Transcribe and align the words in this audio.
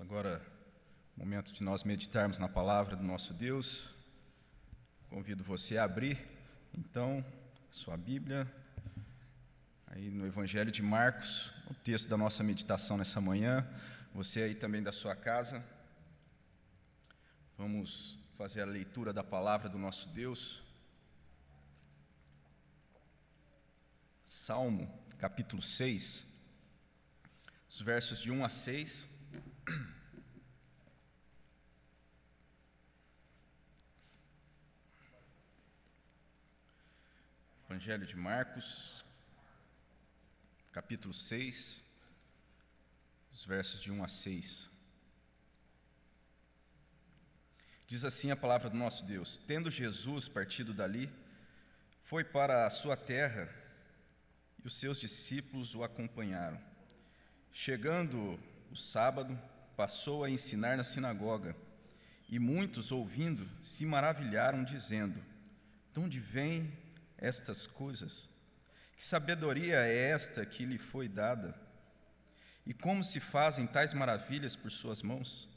Agora, 0.00 0.40
momento 1.14 1.52
de 1.52 1.62
nós 1.62 1.84
meditarmos 1.84 2.38
na 2.38 2.48
palavra 2.48 2.96
do 2.96 3.02
nosso 3.02 3.34
Deus. 3.34 3.94
Convido 5.10 5.44
você 5.44 5.76
a 5.76 5.84
abrir, 5.84 6.18
então, 6.72 7.22
sua 7.70 7.94
Bíblia, 7.94 8.50
aí 9.88 10.10
no 10.10 10.26
Evangelho 10.26 10.72
de 10.72 10.82
Marcos, 10.82 11.52
o 11.70 11.74
texto 11.74 12.08
da 12.08 12.16
nossa 12.16 12.42
meditação 12.42 12.96
nessa 12.96 13.20
manhã. 13.20 13.68
Você 14.14 14.42
aí 14.42 14.54
também 14.54 14.82
da 14.82 14.92
sua 14.92 15.14
casa. 15.14 15.62
Vamos 17.58 18.18
fazer 18.38 18.62
a 18.62 18.66
leitura 18.66 19.12
da 19.12 19.22
palavra 19.22 19.68
do 19.68 19.76
nosso 19.76 20.08
Deus. 20.08 20.62
Salmo, 24.24 24.90
capítulo 25.18 25.60
6, 25.60 26.24
os 27.68 27.80
versos 27.82 28.20
de 28.20 28.30
1 28.32 28.42
a 28.42 28.48
6. 28.48 29.11
Evangelho 37.68 38.04
de 38.04 38.16
Marcos, 38.16 39.04
capítulo 40.72 41.14
6, 41.14 41.84
os 43.32 43.44
versos 43.44 43.80
de 43.80 43.92
1 43.92 44.02
a 44.02 44.08
6. 44.08 44.68
Diz 47.86 48.04
assim 48.04 48.32
a 48.32 48.36
palavra 48.36 48.68
do 48.68 48.76
nosso 48.76 49.04
Deus: 49.04 49.38
Tendo 49.38 49.70
Jesus 49.70 50.28
partido 50.28 50.74
dali, 50.74 51.08
foi 52.02 52.24
para 52.24 52.66
a 52.66 52.70
sua 52.70 52.96
terra 52.96 53.48
e 54.62 54.66
os 54.66 54.74
seus 54.74 54.98
discípulos 54.98 55.76
o 55.76 55.84
acompanharam. 55.84 56.60
Chegando 57.52 58.40
o 58.70 58.76
sábado, 58.76 59.38
passou 59.76 60.24
a 60.24 60.30
ensinar 60.30 60.76
na 60.76 60.84
sinagoga, 60.84 61.56
e 62.28 62.38
muitos, 62.38 62.90
ouvindo, 62.90 63.48
se 63.62 63.84
maravilharam, 63.84 64.64
dizendo: 64.64 65.22
De 65.92 66.00
onde 66.00 66.18
vêm 66.18 66.72
estas 67.18 67.66
coisas? 67.66 68.28
Que 68.96 69.04
sabedoria 69.04 69.76
é 69.76 70.10
esta 70.10 70.46
que 70.46 70.64
lhe 70.64 70.78
foi 70.78 71.08
dada? 71.08 71.54
E 72.64 72.72
como 72.72 73.02
se 73.02 73.20
fazem 73.20 73.66
tais 73.66 73.92
maravilhas 73.92 74.54
por 74.54 74.70
suas 74.70 75.02
mãos? 75.02 75.48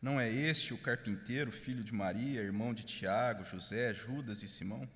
Não 0.00 0.20
é 0.20 0.28
este 0.28 0.74
o 0.74 0.78
carpinteiro, 0.78 1.50
filho 1.50 1.82
de 1.82 1.94
Maria, 1.94 2.42
irmão 2.42 2.74
de 2.74 2.82
Tiago, 2.82 3.44
José, 3.44 3.94
Judas 3.94 4.42
e 4.42 4.48
Simão? 4.48 4.88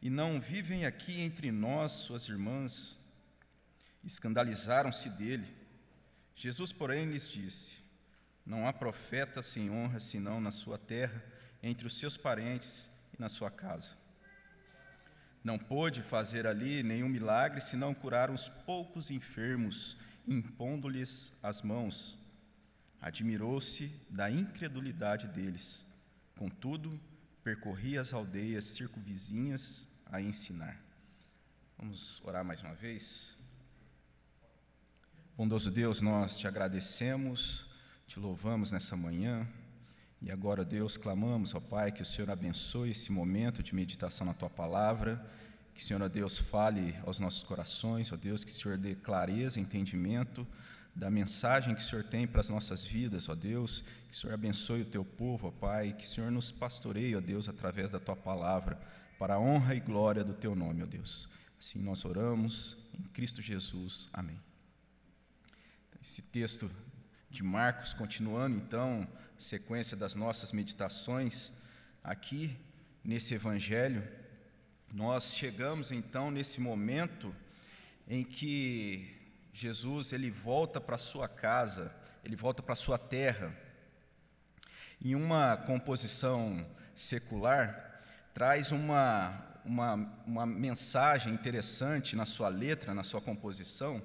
E 0.00 0.08
não 0.08 0.40
vivem 0.40 0.86
aqui 0.86 1.20
entre 1.20 1.50
nós 1.50 1.92
suas 1.92 2.28
irmãs? 2.28 2.96
Escandalizaram-se 4.04 5.08
dele. 5.10 5.63
Jesus, 6.34 6.72
porém, 6.72 7.06
lhes 7.06 7.28
disse: 7.28 7.78
Não 8.44 8.66
há 8.66 8.72
profeta 8.72 9.42
sem 9.42 9.70
honra 9.70 10.00
senão 10.00 10.40
na 10.40 10.50
sua 10.50 10.76
terra, 10.76 11.22
entre 11.62 11.86
os 11.86 11.98
seus 11.98 12.16
parentes 12.16 12.90
e 13.16 13.20
na 13.20 13.28
sua 13.28 13.50
casa. 13.50 13.96
Não 15.42 15.58
pôde 15.58 16.02
fazer 16.02 16.46
ali 16.46 16.82
nenhum 16.82 17.08
milagre, 17.08 17.60
senão 17.60 17.94
curar 17.94 18.30
uns 18.30 18.48
poucos 18.48 19.10
enfermos, 19.10 19.96
impondo-lhes 20.26 21.38
as 21.42 21.60
mãos. 21.60 22.18
Admirou-se 23.00 23.88
da 24.08 24.30
incredulidade 24.30 25.28
deles. 25.28 25.84
Contudo, 26.36 26.98
percorria 27.42 28.00
as 28.00 28.14
aldeias 28.14 28.64
circunvizinhas 28.64 29.86
a 30.06 30.20
ensinar. 30.20 30.80
Vamos 31.76 32.22
orar 32.24 32.42
mais 32.42 32.62
uma 32.62 32.74
vez? 32.74 33.36
Bondoso 35.36 35.68
Deus, 35.68 36.00
nós 36.00 36.38
te 36.38 36.46
agradecemos, 36.46 37.66
te 38.06 38.20
louvamos 38.20 38.70
nessa 38.70 38.96
manhã. 38.96 39.44
E 40.22 40.30
agora, 40.30 40.64
Deus, 40.64 40.96
clamamos, 40.96 41.56
ó 41.56 41.60
Pai, 41.60 41.90
que 41.90 42.02
o 42.02 42.04
Senhor 42.04 42.30
abençoe 42.30 42.92
esse 42.92 43.10
momento 43.10 43.60
de 43.60 43.74
meditação 43.74 44.24
na 44.24 44.32
tua 44.32 44.48
palavra, 44.48 45.20
que 45.74 45.82
o 45.82 45.84
Senhor, 45.84 46.00
ó 46.00 46.08
Deus, 46.08 46.38
fale 46.38 46.94
aos 47.04 47.18
nossos 47.18 47.42
corações, 47.42 48.12
ó 48.12 48.16
Deus, 48.16 48.44
que 48.44 48.50
o 48.52 48.54
Senhor 48.54 48.78
dê 48.78 48.94
clareza, 48.94 49.58
entendimento 49.58 50.46
da 50.94 51.10
mensagem 51.10 51.74
que 51.74 51.82
o 51.82 51.84
Senhor 51.84 52.04
tem 52.04 52.28
para 52.28 52.40
as 52.40 52.48
nossas 52.48 52.84
vidas, 52.84 53.28
ó 53.28 53.34
Deus, 53.34 53.82
que 54.08 54.12
o 54.12 54.16
Senhor 54.16 54.34
abençoe 54.34 54.82
o 54.82 54.86
teu 54.86 55.04
povo, 55.04 55.48
ó 55.48 55.50
Pai, 55.50 55.94
que 55.98 56.04
o 56.04 56.08
Senhor 56.08 56.30
nos 56.30 56.52
pastoreie, 56.52 57.16
ó 57.16 57.20
Deus, 57.20 57.48
através 57.48 57.90
da 57.90 57.98
tua 57.98 58.14
palavra, 58.14 58.80
para 59.18 59.34
a 59.34 59.40
honra 59.40 59.74
e 59.74 59.80
glória 59.80 60.22
do 60.22 60.32
teu 60.32 60.54
nome, 60.54 60.84
ó 60.84 60.86
Deus. 60.86 61.28
Assim 61.58 61.80
nós 61.80 62.04
oramos 62.04 62.76
em 62.96 63.02
Cristo 63.08 63.42
Jesus. 63.42 64.08
Amém. 64.12 64.38
Esse 66.04 66.20
texto 66.20 66.70
de 67.30 67.42
Marcos, 67.42 67.94
continuando 67.94 68.58
então 68.58 69.08
sequência 69.38 69.96
das 69.96 70.14
nossas 70.14 70.52
meditações 70.52 71.50
aqui 72.02 72.54
nesse 73.02 73.32
evangelho, 73.32 74.06
nós 74.92 75.34
chegamos 75.34 75.90
então 75.90 76.30
nesse 76.30 76.60
momento 76.60 77.34
em 78.06 78.22
que 78.22 79.18
Jesus 79.50 80.12
ele 80.12 80.30
volta 80.30 80.78
para 80.78 80.98
sua 80.98 81.26
casa, 81.26 81.90
ele 82.22 82.36
volta 82.36 82.62
para 82.62 82.76
sua 82.76 82.98
terra. 82.98 83.56
Em 85.02 85.14
uma 85.14 85.56
composição 85.56 86.66
secular, 86.94 88.02
traz 88.34 88.72
uma, 88.72 89.58
uma, 89.64 89.94
uma 90.26 90.44
mensagem 90.44 91.32
interessante 91.32 92.14
na 92.14 92.26
sua 92.26 92.50
letra, 92.50 92.92
na 92.92 93.02
sua 93.02 93.22
composição, 93.22 94.02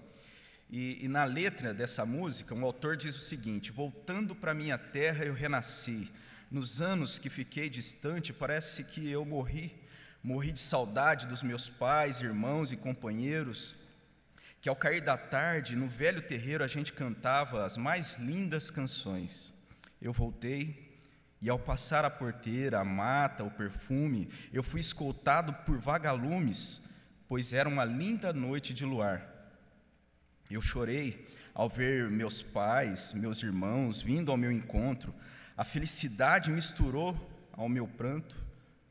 e, 0.69 1.03
e, 1.03 1.07
na 1.07 1.23
letra 1.23 1.73
dessa 1.73 2.05
música, 2.05 2.53
um 2.53 2.63
autor 2.63 2.95
diz 2.95 3.15
o 3.15 3.21
seguinte: 3.21 3.71
Voltando 3.71 4.35
para 4.35 4.53
minha 4.53 4.77
terra 4.77 5.25
eu 5.25 5.33
renasci. 5.33 6.11
Nos 6.51 6.79
anos 6.81 7.17
que 7.17 7.29
fiquei 7.29 7.69
distante, 7.69 8.31
parece 8.31 8.83
que 8.83 9.09
eu 9.09 9.25
morri. 9.25 9.75
Morri 10.23 10.51
de 10.51 10.59
saudade 10.59 11.27
dos 11.27 11.41
meus 11.41 11.69
pais, 11.69 12.19
irmãos 12.19 12.71
e 12.71 12.77
companheiros. 12.77 13.75
Que 14.61 14.69
ao 14.69 14.75
cair 14.75 15.01
da 15.01 15.17
tarde, 15.17 15.75
no 15.75 15.87
velho 15.87 16.21
terreiro, 16.21 16.63
a 16.63 16.67
gente 16.67 16.93
cantava 16.93 17.65
as 17.65 17.77
mais 17.77 18.17
lindas 18.17 18.69
canções. 18.69 19.53
Eu 20.01 20.13
voltei 20.13 20.89
e 21.41 21.49
ao 21.49 21.57
passar 21.57 22.03
a 22.03 22.09
porteira, 22.09 22.79
a 22.79 22.85
mata, 22.85 23.43
o 23.43 23.51
perfume, 23.51 24.29
eu 24.51 24.61
fui 24.61 24.81
escoltado 24.81 25.53
por 25.65 25.79
vagalumes, 25.79 26.81
pois 27.27 27.53
era 27.53 27.69
uma 27.69 27.85
linda 27.85 28.33
noite 28.33 28.73
de 28.73 28.85
luar. 28.85 29.28
Eu 30.49 30.61
chorei 30.61 31.27
ao 31.53 31.69
ver 31.69 32.09
meus 32.09 32.41
pais, 32.41 33.13
meus 33.13 33.43
irmãos 33.43 34.01
vindo 34.01 34.31
ao 34.31 34.37
meu 34.37 34.51
encontro. 34.51 35.13
A 35.55 35.63
felicidade 35.63 36.49
misturou 36.49 37.15
ao 37.51 37.69
meu 37.69 37.87
pranto 37.87 38.35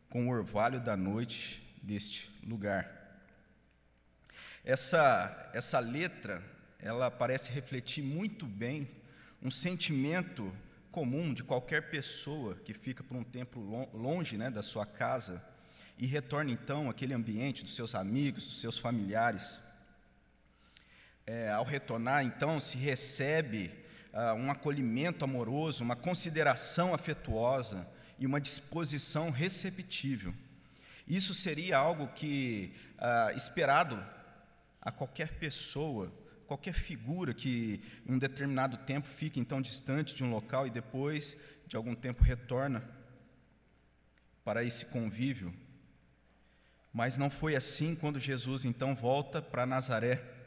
com 0.09 0.29
o 0.29 0.31
orvalho 0.31 0.81
da 0.81 0.97
noite 0.97 1.61
deste 1.83 2.31
lugar. 2.47 2.89
Essa, 4.65 5.51
essa 5.53 5.81
letra, 5.81 6.41
ela 6.79 7.11
parece 7.11 7.51
refletir 7.51 8.05
muito 8.05 8.47
bem 8.47 8.89
um 9.43 9.51
sentimento 9.51 10.55
comum 10.93 11.35
de 11.35 11.43
qualquer 11.43 11.91
pessoa 11.91 12.55
que 12.55 12.73
fica 12.73 13.03
por 13.03 13.17
um 13.17 13.25
tempo 13.25 13.59
longe 13.93 14.37
né, 14.37 14.49
da 14.49 14.63
sua 14.63 14.87
casa 14.87 15.45
e 15.99 16.07
retorna 16.07 16.53
então 16.53 16.89
àquele 16.89 17.15
ambiente 17.15 17.65
dos 17.65 17.75
seus 17.75 17.97
amigos, 17.97 18.47
dos 18.47 18.61
seus 18.61 18.79
familiares 18.79 19.61
é, 21.29 21.51
ao 21.51 21.63
retornar, 21.63 22.25
então, 22.25 22.59
se 22.59 22.79
recebe 22.79 23.71
ah, 24.15 24.33
um 24.33 24.51
acolhimento 24.51 25.27
amoroso, 25.27 25.85
uma 25.85 25.95
consideração 25.95 26.95
afetuosa 26.95 27.87
e 28.19 28.25
uma 28.25 28.41
disposição 28.41 29.29
receptível. 29.29 30.35
Isso 31.07 31.35
seria 31.35 31.77
algo 31.77 32.09
que 32.09 32.75
ah, 32.97 33.31
esperado 33.37 34.03
a 34.81 34.91
qualquer 34.91 35.35
pessoa, 35.35 36.11
qualquer 36.47 36.73
figura 36.73 37.35
que 37.35 37.79
em 38.07 38.15
um 38.15 38.19
determinado 38.19 38.79
tempo 38.79 39.07
fique 39.07 39.39
então 39.39 39.61
distante 39.61 40.15
de 40.15 40.25
um 40.25 40.31
local 40.31 40.67
e 40.67 40.71
depois 40.71 41.37
de 41.67 41.77
algum 41.77 41.95
tempo 41.95 42.25
retorna 42.25 42.83
para 44.43 44.65
esse 44.65 44.87
convívio. 44.87 45.53
Mas 46.91 47.19
não 47.19 47.29
foi 47.29 47.55
assim 47.55 47.95
quando 47.95 48.19
Jesus 48.19 48.65
então 48.65 48.95
volta 48.95 49.43
para 49.43 49.67
Nazaré. 49.67 50.38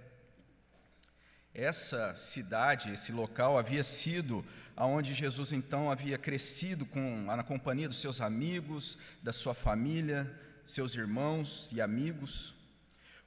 Essa 1.53 2.15
cidade, 2.15 2.93
esse 2.93 3.11
local 3.11 3.57
havia 3.57 3.83
sido 3.83 4.43
aonde 4.75 5.13
Jesus 5.13 5.51
então 5.51 5.91
havia 5.91 6.17
crescido 6.17 6.85
com 6.85 7.23
na 7.23 7.43
companhia 7.43 7.89
dos 7.89 7.99
seus 7.99 8.21
amigos, 8.21 8.97
da 9.21 9.33
sua 9.33 9.53
família, 9.53 10.31
seus 10.63 10.95
irmãos 10.95 11.71
e 11.73 11.81
amigos. 11.81 12.55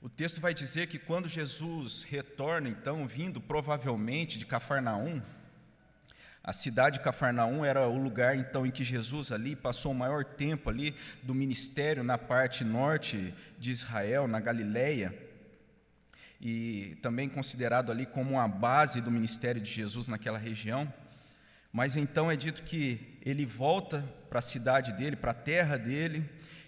O 0.00 0.08
texto 0.08 0.40
vai 0.40 0.54
dizer 0.54 0.86
que 0.86 0.98
quando 0.98 1.28
Jesus 1.28 2.02
retorna 2.02 2.68
então 2.68 3.06
vindo 3.06 3.42
provavelmente 3.42 4.38
de 4.38 4.46
Cafarnaum, 4.46 5.20
a 6.42 6.52
cidade 6.52 6.98
de 6.98 7.04
Cafarnaum 7.04 7.62
era 7.62 7.86
o 7.86 8.02
lugar 8.02 8.36
então 8.36 8.66
em 8.66 8.70
que 8.70 8.84
Jesus 8.84 9.32
ali 9.32 9.54
passou 9.54 9.92
o 9.92 9.94
maior 9.94 10.24
tempo 10.24 10.70
ali 10.70 10.94
do 11.22 11.34
ministério 11.34 12.02
na 12.02 12.16
parte 12.16 12.64
norte 12.64 13.34
de 13.58 13.70
Israel, 13.70 14.26
na 14.26 14.40
Galileia. 14.40 15.14
E 16.40 16.96
também 17.02 17.28
considerado 17.28 17.90
ali 17.90 18.06
como 18.06 18.38
a 18.38 18.46
base 18.46 19.00
do 19.00 19.10
ministério 19.10 19.60
de 19.60 19.70
Jesus 19.70 20.08
naquela 20.08 20.38
região. 20.38 20.92
Mas 21.72 21.96
então 21.96 22.30
é 22.30 22.36
dito 22.36 22.62
que 22.62 23.18
ele 23.22 23.44
volta 23.44 24.04
para 24.28 24.38
a 24.38 24.42
cidade 24.42 24.92
dele, 24.92 25.16
para 25.16 25.32
a 25.32 25.34
terra 25.34 25.76
dele, 25.76 26.24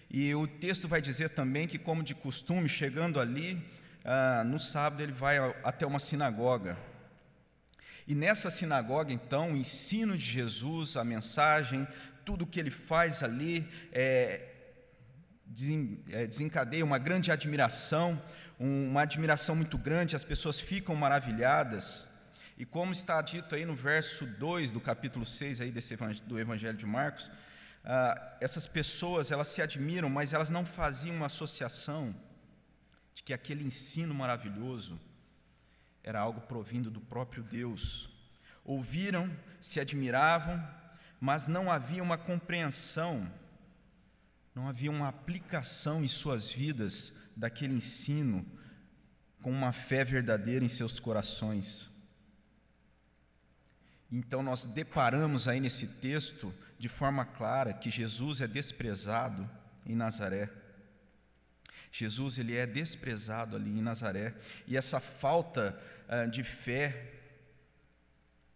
e 0.09 0.33
o 0.33 0.47
texto 0.47 0.87
vai 0.87 1.01
dizer 1.01 1.29
também 1.29 1.67
que, 1.67 1.77
como 1.77 2.01
de 2.01 2.15
costume, 2.15 2.69
chegando 2.69 3.19
ali, 3.19 3.61
ah, 4.03 4.43
no 4.45 4.59
sábado 4.59 5.03
ele 5.03 5.11
vai 5.11 5.37
até 5.63 5.85
uma 5.85 5.99
sinagoga. 5.99 6.77
E 8.07 8.15
nessa 8.15 8.49
sinagoga, 8.49 9.11
então, 9.11 9.51
o 9.51 9.57
ensino 9.57 10.17
de 10.17 10.23
Jesus, 10.23 10.95
a 10.95 11.03
mensagem, 11.03 11.85
tudo 12.23 12.43
o 12.43 12.47
que 12.47 12.57
ele 12.57 12.71
faz 12.71 13.21
ali, 13.21 13.67
é, 13.91 14.49
é 16.09 16.25
desencadeia 16.25 16.85
uma 16.85 16.97
grande 16.97 17.31
admiração, 17.31 18.21
uma 18.59 19.01
admiração 19.01 19.55
muito 19.55 19.77
grande, 19.77 20.15
as 20.15 20.23
pessoas 20.23 20.59
ficam 20.59 20.95
maravilhadas. 20.95 22.07
E 22.57 22.65
como 22.65 22.91
está 22.91 23.21
dito 23.21 23.53
aí 23.53 23.65
no 23.65 23.75
verso 23.75 24.25
2 24.25 24.71
do 24.71 24.81
capítulo 24.81 25.25
6 25.25 25.61
aí 25.61 25.71
desse, 25.71 25.95
do 26.25 26.39
Evangelho 26.39 26.77
de 26.77 26.85
Marcos, 26.85 27.29
ah, 27.83 28.37
essas 28.41 28.65
pessoas 28.65 29.31
elas 29.31 29.47
se 29.47 29.61
admiram, 29.61 30.09
mas 30.09 30.33
elas 30.33 30.49
não 30.49 30.65
faziam 30.65 31.15
uma 31.15 31.27
associação 31.27 32.15
de 33.13 33.21
que 33.21 33.33
aquele 33.33 33.63
ensino 33.63 34.13
maravilhoso 34.13 34.99
era 36.03 36.19
algo 36.19 36.41
provindo 36.41 36.89
do 36.89 36.99
próprio 36.99 37.43
Deus. 37.43 38.09
Ouviram, 38.63 39.31
se 39.61 39.79
admiravam, 39.79 40.65
mas 41.19 41.47
não 41.47 41.71
havia 41.71 42.01
uma 42.01 42.17
compreensão, 42.17 43.31
não 44.55 44.67
havia 44.67 44.89
uma 44.89 45.07
aplicação 45.07 46.03
em 46.03 46.07
suas 46.07 46.49
vidas 46.49 47.13
daquele 47.37 47.75
ensino 47.75 48.45
com 49.41 49.51
uma 49.51 49.71
fé 49.71 50.03
verdadeira 50.03 50.65
em 50.65 50.67
seus 50.67 50.99
corações. 50.99 51.91
Então 54.11 54.41
nós 54.41 54.65
deparamos 54.65 55.47
aí 55.47 55.59
nesse 55.59 55.87
texto 55.99 56.53
de 56.79 56.89
forma 56.89 57.23
clara 57.23 57.73
que 57.73 57.89
Jesus 57.89 58.41
é 58.41 58.47
desprezado 58.47 59.49
em 59.85 59.95
Nazaré. 59.95 60.49
Jesus 61.91 62.37
ele 62.37 62.55
é 62.55 62.65
desprezado 62.65 63.55
ali 63.55 63.69
em 63.69 63.81
Nazaré 63.81 64.35
e 64.65 64.75
essa 64.75 64.99
falta 64.99 65.79
uh, 66.09 66.29
de 66.29 66.43
fé 66.43 67.13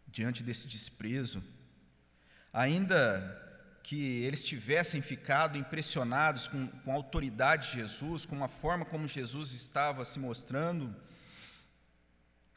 diante 0.07 0.43
desse 0.43 0.67
desprezo, 0.67 1.41
ainda 2.51 3.40
que 3.83 4.23
eles 4.23 4.45
tivessem 4.45 5.01
ficado 5.01 5.57
impressionados 5.57 6.47
com, 6.47 6.67
com 6.67 6.91
a 6.91 6.95
autoridade 6.95 7.71
de 7.71 7.77
Jesus, 7.77 8.25
com 8.25 8.43
a 8.43 8.47
forma 8.47 8.85
como 8.85 9.07
Jesus 9.07 9.53
estava 9.53 10.05
se 10.05 10.19
mostrando, 10.19 10.95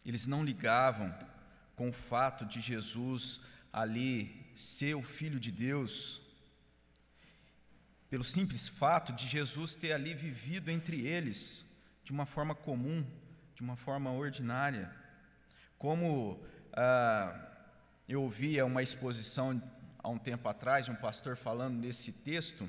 eles 0.05 0.27
não 0.27 0.45
ligavam 0.45 1.15
com 1.75 1.89
o 1.89 1.93
fato 1.93 2.45
de 2.45 2.61
Jesus 2.61 3.41
ali 3.73 4.45
ser 4.55 4.95
o 4.95 5.03
Filho 5.03 5.41
de 5.41 5.51
Deus, 5.51 6.21
pelo 8.09 8.23
simples 8.23 8.69
fato 8.69 9.13
de 9.13 9.27
Jesus 9.27 9.75
ter 9.75 9.93
ali 9.93 10.15
vivido 10.15 10.71
entre 10.71 11.05
eles 11.07 11.65
de 12.05 12.13
uma 12.13 12.27
forma 12.27 12.55
comum, 12.55 13.05
de 13.55 13.63
uma 13.63 13.77
forma 13.77 14.13
ordinária. 14.13 14.95
Como 15.79 16.41
ah, 16.75 17.51
eu 18.09 18.23
ouvia 18.23 18.65
uma 18.65 18.83
exposição 18.83 19.61
há 20.05 20.09
um 20.11 20.19
tempo 20.19 20.47
atrás 20.47 20.85
de 20.85 20.91
um 20.91 20.95
pastor 20.95 21.35
falando 21.35 21.79
nesse 21.79 22.13
texto, 22.13 22.69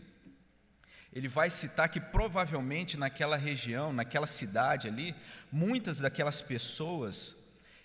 ele 1.12 1.28
vai 1.28 1.50
citar 1.50 1.90
que 1.90 2.00
provavelmente 2.00 2.96
naquela 2.96 3.36
região, 3.36 3.92
naquela 3.92 4.26
cidade 4.26 4.88
ali, 4.88 5.14
muitas 5.52 6.00
daquelas 6.00 6.42
pessoas, 6.42 7.36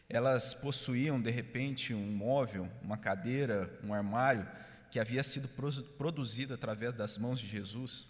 elas 0.08 0.54
possuíam 0.54 1.20
de 1.20 1.30
repente 1.30 1.92
um 1.92 2.12
móvel, 2.12 2.70
uma 2.80 2.96
cadeira, 2.96 3.76
um 3.82 3.92
armário, 3.92 4.48
que 4.88 5.00
havia 5.00 5.22
sido 5.22 5.48
produzido 5.98 6.54
através 6.54 6.94
das 6.94 7.18
mãos 7.18 7.40
de 7.40 7.46
Jesus. 7.48 8.08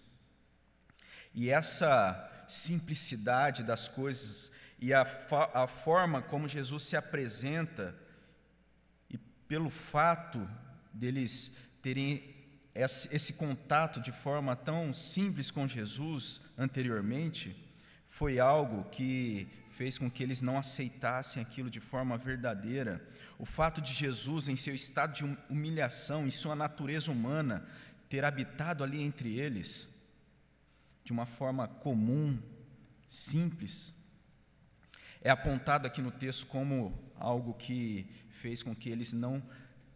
E 1.33 1.49
essa 1.49 2.45
simplicidade 2.47 3.63
das 3.63 3.87
coisas 3.87 4.51
e 4.79 4.93
a, 4.93 5.07
a 5.53 5.67
forma 5.67 6.21
como 6.21 6.47
Jesus 6.47 6.83
se 6.83 6.95
apresenta, 6.95 7.95
e 9.09 9.17
pelo 9.17 9.69
fato 9.69 10.47
deles 10.93 11.57
terem 11.81 12.41
esse, 12.73 13.33
contato 13.33 13.99
de 13.99 14.11
forma 14.11 14.55
tão 14.55 14.93
simples 14.93 15.51
com 15.51 15.67
Jesus 15.67 16.41
anteriormente, 16.57 17.55
foi 18.07 18.39
algo 18.39 18.89
que 18.89 19.47
fez 19.71 19.97
com 19.97 20.09
que 20.09 20.23
eles 20.23 20.41
não 20.41 20.57
aceitassem 20.57 21.41
aquilo 21.41 21.69
de 21.69 21.79
forma 21.79 22.17
verdadeira. 22.17 23.05
O 23.37 23.45
fato 23.45 23.81
de 23.81 23.91
Jesus, 23.93 24.47
em 24.47 24.55
seu 24.55 24.73
estado 24.73 25.13
de 25.13 25.37
humilhação, 25.49 26.25
em 26.25 26.31
sua 26.31 26.55
natureza 26.55 27.11
humana, 27.11 27.67
ter 28.07 28.23
habitado 28.23 28.83
ali 28.83 29.01
entre 29.01 29.37
eles, 29.37 29.89
de 31.03 31.11
uma 31.11 31.25
forma 31.25 31.67
comum, 31.67 32.39
simples, 33.09 33.93
é 35.21 35.29
apontado 35.29 35.87
aqui 35.87 36.01
no 36.01 36.11
texto 36.11 36.45
como 36.45 36.97
algo 37.15 37.53
que 37.53 38.09
fez 38.29 38.63
com 38.63 38.75
que 38.75 38.89
eles 38.89 39.13
não 39.13 39.41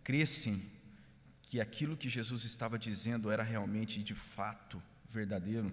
crescem 0.04 0.75
que 1.46 1.62
aquilo 1.62 1.96
que 1.96 2.10
Jesus 2.10 2.44
estava 2.44 2.78
dizendo 2.78 3.32
era 3.32 3.44
realmente 3.44 4.02
de 4.02 4.16
fato 4.16 4.82
verdadeiro. 5.08 5.72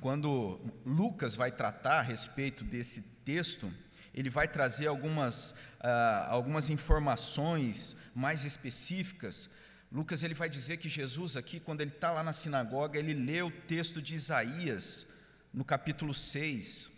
Quando 0.00 0.58
Lucas 0.86 1.36
vai 1.36 1.52
tratar 1.52 1.98
a 1.98 2.02
respeito 2.02 2.64
desse 2.64 3.02
texto, 3.24 3.70
ele 4.14 4.30
vai 4.30 4.48
trazer 4.48 4.86
algumas, 4.86 5.50
uh, 5.80 6.28
algumas 6.28 6.70
informações 6.70 7.96
mais 8.14 8.44
específicas. 8.44 9.50
Lucas 9.92 10.22
ele 10.22 10.34
vai 10.34 10.48
dizer 10.48 10.78
que 10.78 10.88
Jesus 10.88 11.36
aqui, 11.36 11.60
quando 11.60 11.82
ele 11.82 11.90
está 11.90 12.10
lá 12.10 12.22
na 12.22 12.32
sinagoga, 12.32 12.98
ele 12.98 13.12
lê 13.12 13.42
o 13.42 13.50
texto 13.50 14.00
de 14.00 14.14
Isaías, 14.14 15.08
no 15.52 15.64
capítulo 15.64 16.14
6. 16.14 16.92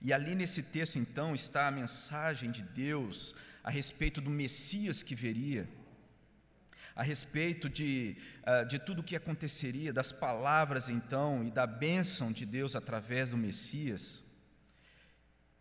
E 0.00 0.12
ali 0.12 0.36
nesse 0.36 0.62
texto, 0.64 0.98
então, 0.98 1.34
está 1.34 1.66
a 1.66 1.72
mensagem 1.72 2.50
de 2.50 2.62
Deus 2.62 3.34
a 3.64 3.70
respeito 3.70 4.20
do 4.20 4.30
Messias 4.30 5.02
que 5.02 5.14
veria 5.14 5.68
a 6.94 7.02
respeito 7.02 7.68
de, 7.68 8.16
uh, 8.42 8.66
de 8.66 8.78
tudo 8.78 9.00
o 9.00 9.04
que 9.04 9.16
aconteceria, 9.16 9.92
das 9.92 10.12
palavras 10.12 10.88
então 10.88 11.44
e 11.44 11.50
da 11.50 11.66
bênção 11.66 12.32
de 12.32 12.44
Deus 12.44 12.76
através 12.76 13.30
do 13.30 13.36
Messias. 13.36 14.22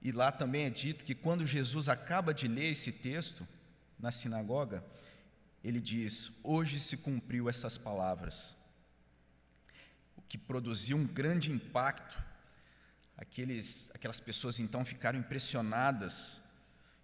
E 0.01 0.11
lá 0.11 0.31
também 0.31 0.65
é 0.65 0.69
dito 0.69 1.05
que 1.05 1.15
quando 1.15 1.45
Jesus 1.45 1.87
acaba 1.87 2.33
de 2.33 2.47
ler 2.47 2.71
esse 2.71 2.91
texto 2.91 3.47
na 3.99 4.11
sinagoga, 4.11 4.83
ele 5.63 5.79
diz: 5.79 6.39
Hoje 6.43 6.79
se 6.79 6.97
cumpriu 6.97 7.49
essas 7.49 7.77
palavras, 7.77 8.57
o 10.17 10.21
que 10.23 10.37
produziu 10.37 10.97
um 10.97 11.05
grande 11.05 11.51
impacto. 11.51 12.31
Aqueles, 13.15 13.91
aquelas 13.93 14.19
pessoas 14.19 14.59
então 14.59 14.83
ficaram 14.83 15.19
impressionadas 15.19 16.40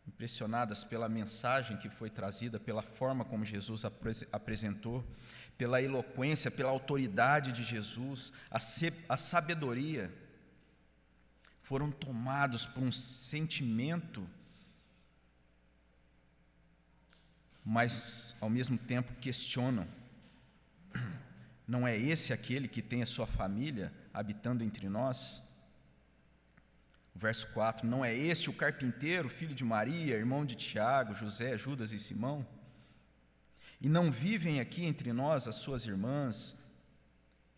impressionadas 0.07 0.83
pela 0.83 1.09
mensagem 1.09 1.77
que 1.77 1.89
foi 1.89 2.09
trazida, 2.09 2.59
pela 2.59 2.81
forma 2.81 3.25
como 3.25 3.43
Jesus 3.43 3.83
apresentou, 4.31 5.05
pela 5.57 5.81
eloquência, 5.81 6.49
pela 6.49 6.69
autoridade 6.69 7.51
de 7.51 7.63
Jesus, 7.63 8.31
a, 8.49 9.17
sabedoria, 9.17 10.13
foram 11.61 11.91
tomados 11.91 12.65
por 12.65 12.81
um 12.81 12.91
sentimento, 12.91 14.27
mas 17.65 18.35
ao 18.39 18.49
mesmo 18.49 18.77
tempo 18.77 19.13
questionam: 19.15 19.85
não 21.67 21.85
é 21.85 21.97
esse 21.97 22.31
aquele 22.31 22.67
que 22.67 22.81
tem 22.81 23.01
a 23.01 23.07
sua 23.07 23.27
família 23.27 23.91
habitando 24.13 24.63
entre 24.63 24.87
nós? 24.87 25.46
Verso 27.17 27.47
4: 27.47 27.87
Não 27.87 28.05
é 28.05 28.15
este 28.15 28.49
o 28.49 28.53
carpinteiro, 28.53 29.27
filho 29.27 29.55
de 29.55 29.63
Maria, 29.63 30.15
irmão 30.15 30.45
de 30.45 30.55
Tiago, 30.55 31.15
José, 31.15 31.57
Judas 31.57 31.91
e 31.91 31.99
Simão? 31.99 32.47
E 33.81 33.89
não 33.89 34.11
vivem 34.11 34.59
aqui 34.59 34.85
entre 34.85 35.11
nós 35.11 35.47
as 35.47 35.55
suas 35.55 35.85
irmãs? 35.85 36.55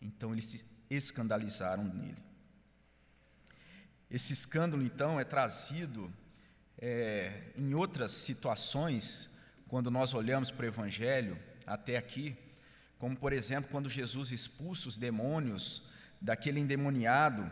Então 0.00 0.32
eles 0.32 0.46
se 0.46 0.64
escandalizaram 0.88 1.84
nele. 1.84 2.16
Esse 4.10 4.32
escândalo, 4.32 4.82
então, 4.82 5.20
é 5.20 5.24
trazido 5.24 6.12
é, 6.76 7.52
em 7.56 7.74
outras 7.74 8.10
situações, 8.10 9.36
quando 9.68 9.90
nós 9.90 10.14
olhamos 10.14 10.50
para 10.50 10.64
o 10.64 10.68
Evangelho 10.68 11.38
até 11.64 11.96
aqui, 11.96 12.36
como 12.98 13.16
por 13.16 13.32
exemplo, 13.32 13.70
quando 13.70 13.88
Jesus 13.88 14.32
expulsa 14.32 14.88
os 14.88 14.98
demônios 14.98 15.88
daquele 16.20 16.58
endemoniado 16.58 17.50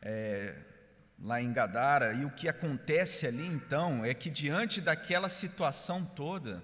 é, 0.00 0.54
lá 1.18 1.42
em 1.42 1.52
Gadara, 1.52 2.12
e 2.14 2.24
o 2.24 2.30
que 2.30 2.48
acontece 2.48 3.26
ali 3.26 3.46
então 3.46 4.04
é 4.04 4.14
que, 4.14 4.30
diante 4.30 4.80
daquela 4.80 5.28
situação 5.28 6.04
toda, 6.04 6.62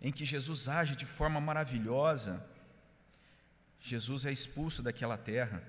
em 0.00 0.12
que 0.12 0.24
Jesus 0.24 0.68
age 0.68 0.94
de 0.94 1.06
forma 1.06 1.40
maravilhosa, 1.40 2.44
Jesus 3.80 4.24
é 4.24 4.32
expulso 4.32 4.82
daquela 4.82 5.16
terra, 5.16 5.62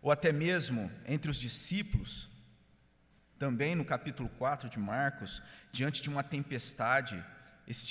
ou 0.00 0.10
até 0.10 0.32
mesmo 0.32 0.90
entre 1.06 1.30
os 1.30 1.38
discípulos, 1.38 2.28
também 3.38 3.74
no 3.74 3.84
capítulo 3.84 4.28
4 4.38 4.68
de 4.68 4.78
Marcos, 4.78 5.42
diante 5.70 6.02
de 6.02 6.08
uma 6.08 6.22
tempestade, 6.22 7.22
esses 7.66 7.86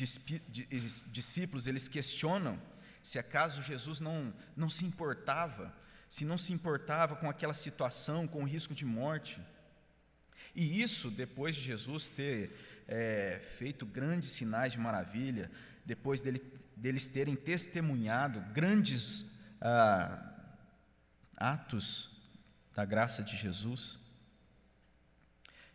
discípulos 1.11 1.67
eles 1.67 1.87
questionam 1.87 2.59
se 3.01 3.17
acaso 3.17 3.61
Jesus 3.61 3.99
não, 3.99 4.33
não 4.55 4.69
se 4.69 4.85
importava, 4.85 5.73
se 6.11 6.25
não 6.25 6.37
se 6.37 6.51
importava 6.51 7.15
com 7.15 7.29
aquela 7.29 7.53
situação, 7.53 8.27
com 8.27 8.43
o 8.43 8.45
risco 8.45 8.75
de 8.75 8.83
morte. 8.83 9.41
E 10.53 10.81
isso 10.81 11.09
depois 11.09 11.55
de 11.55 11.61
Jesus 11.61 12.09
ter 12.09 12.51
é, 12.85 13.39
feito 13.57 13.85
grandes 13.85 14.29
sinais 14.31 14.73
de 14.73 14.77
maravilha, 14.77 15.49
depois 15.85 16.21
dele, 16.21 16.43
deles 16.75 17.07
terem 17.07 17.33
testemunhado 17.33 18.41
grandes 18.51 19.31
ah, 19.61 20.35
atos 21.37 22.21
da 22.75 22.83
graça 22.83 23.23
de 23.23 23.37
Jesus. 23.37 23.97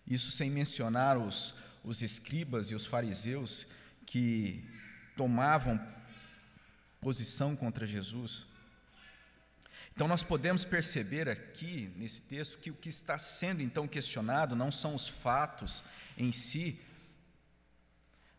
Isso 0.06 0.30
sem 0.30 0.50
mencionar 0.50 1.16
os, 1.16 1.54
os 1.82 2.02
escribas 2.02 2.70
e 2.70 2.74
os 2.74 2.84
fariseus 2.84 3.66
que 4.04 4.68
tomavam 5.16 5.80
posição 7.00 7.56
contra 7.56 7.86
Jesus. 7.86 8.54
Então, 9.96 10.06
nós 10.06 10.22
podemos 10.22 10.62
perceber 10.62 11.26
aqui 11.26 11.90
nesse 11.96 12.20
texto 12.20 12.58
que 12.58 12.70
o 12.70 12.74
que 12.74 12.90
está 12.90 13.16
sendo 13.16 13.62
então 13.62 13.88
questionado 13.88 14.54
não 14.54 14.70
são 14.70 14.94
os 14.94 15.08
fatos 15.08 15.82
em 16.18 16.30
si, 16.30 16.78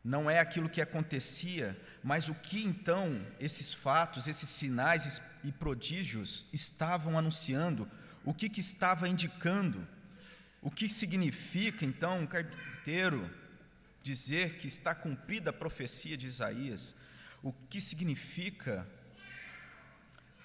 não 0.03 0.29
é 0.29 0.37
aquilo 0.37 0.69
que 0.69 0.83
acontecia, 0.83 1.75
mas 2.03 2.29
o 2.29 2.35
que 2.35 2.63
então 2.63 3.25
esses 3.39 3.73
fatos, 3.73 4.27
esses 4.27 4.47
sinais 4.47 5.19
e 5.43 5.51
prodígios 5.51 6.45
estavam 6.53 7.17
anunciando, 7.17 7.89
o 8.23 8.35
que, 8.35 8.49
que 8.49 8.59
estava 8.59 9.09
indicando, 9.09 9.87
o 10.61 10.69
que 10.69 10.87
significa 10.87 11.83
então 11.83 12.19
um 12.19 12.27
carpinteiro 12.27 13.27
dizer 14.03 14.59
que 14.59 14.67
está 14.67 14.93
cumprida 14.93 15.49
a 15.49 15.53
profecia 15.53 16.15
de 16.15 16.27
Isaías, 16.27 16.93
o 17.41 17.51
que 17.51 17.81
significa 17.81 18.87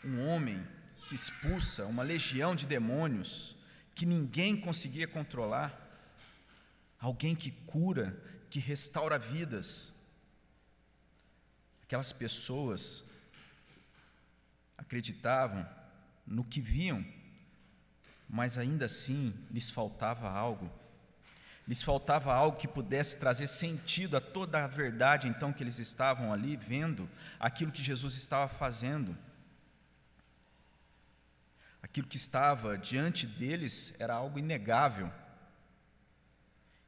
um 0.03 0.27
homem 0.27 0.67
que 1.13 1.17
expulsa 1.17 1.85
uma 1.85 2.03
legião 2.03 2.57
de 2.57 2.67
demônios 2.67 3.55
que 3.95 4.07
ninguém 4.07 4.59
conseguia 4.59 5.07
controlar, 5.07 5.79
alguém 6.99 7.37
que 7.37 7.51
cura, 7.51 8.19
que 8.49 8.59
restaura 8.59 9.19
vidas. 9.19 9.93
Aquelas 11.83 12.15
pessoas 12.15 13.05
acreditavam 14.79 15.69
no 16.27 16.43
que 16.43 16.63
viam, 16.63 17.05
mas 18.27 18.57
ainda 18.57 18.87
assim 18.87 19.35
lhes 19.51 19.71
faltava 19.71 20.31
algo. 20.31 20.73
Lhes 21.69 21.83
faltava 21.83 22.33
algo 22.33 22.57
que 22.57 22.67
pudesse 22.67 23.19
trazer 23.19 23.49
sentido 23.49 24.17
a 24.17 24.21
toda 24.21 24.65
a 24.65 24.67
verdade, 24.67 25.29
então, 25.29 25.53
que 25.53 25.63
eles 25.63 25.79
estavam 25.79 26.33
ali 26.33 26.57
vendo, 26.57 27.07
aquilo 27.39 27.71
que 27.71 27.83
Jesus 27.83 28.15
estava 28.15 28.49
fazendo. 28.49 29.15
Aquilo 31.93 32.09
que 32.09 32.17
estava 32.17 32.79
diante 32.79 33.27
deles 33.27 33.95
era 34.01 34.15
algo 34.15 34.39
inegável. 34.39 35.13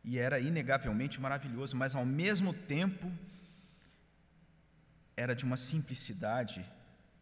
E 0.03 0.19
era 0.19 0.41
inegavelmente 0.41 1.21
maravilhoso, 1.21 1.77
mas 1.77 1.95
ao 1.95 2.07
mesmo 2.07 2.55
tempo 2.55 3.13
era 5.15 5.37
de 5.37 5.45
uma 5.45 5.59
simplicidade 5.59 6.65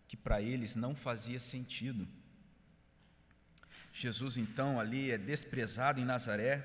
que 0.07 0.17
para 0.17 0.41
eles 0.41 0.77
não 0.77 0.95
fazia 0.95 1.41
sentido. 1.41 2.07
Jesus 3.93 4.37
então 4.37 4.79
ali 4.79 5.11
é 5.11 5.19
desprezado 5.19 6.01
em 6.01 6.05
Nazaré 6.05 6.65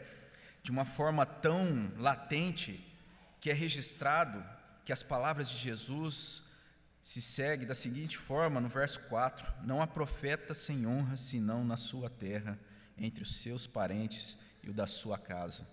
de 0.62 0.70
uma 0.70 0.86
forma 0.86 1.26
tão 1.26 1.92
latente 1.98 2.80
que 3.42 3.50
é 3.50 3.54
registrado 3.54 4.46
que 4.86 4.94
as 4.94 5.02
palavras 5.02 5.50
de 5.50 5.58
Jesus 5.58 6.47
se 7.08 7.22
segue 7.22 7.66
da 7.66 7.74
seguinte 7.74 8.18
forma 8.18 8.60
no 8.60 8.68
verso 8.68 9.00
4: 9.08 9.64
Não 9.64 9.82
há 9.82 9.88
profeta 9.88 10.54
sem 10.54 10.86
honra 10.86 11.16
senão 11.16 11.64
na 11.64 11.78
sua 11.78 12.10
terra, 12.10 12.60
entre 12.98 13.24
os 13.24 13.38
seus 13.38 13.66
parentes 13.66 14.38
e 14.62 14.70
o 14.70 14.74
da 14.74 14.86
sua 14.86 15.18
casa. 15.18 15.66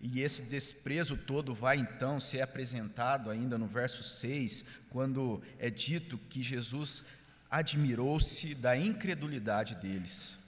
E 0.00 0.20
esse 0.20 0.42
desprezo 0.42 1.16
todo 1.16 1.52
vai 1.52 1.76
então 1.76 2.20
ser 2.20 2.40
apresentado 2.40 3.30
ainda 3.30 3.58
no 3.58 3.66
verso 3.66 4.04
6, 4.04 4.64
quando 4.90 5.42
é 5.58 5.68
dito 5.68 6.16
que 6.16 6.40
Jesus 6.40 7.06
admirou-se 7.50 8.54
da 8.54 8.76
incredulidade 8.76 9.74
deles. 9.74 10.38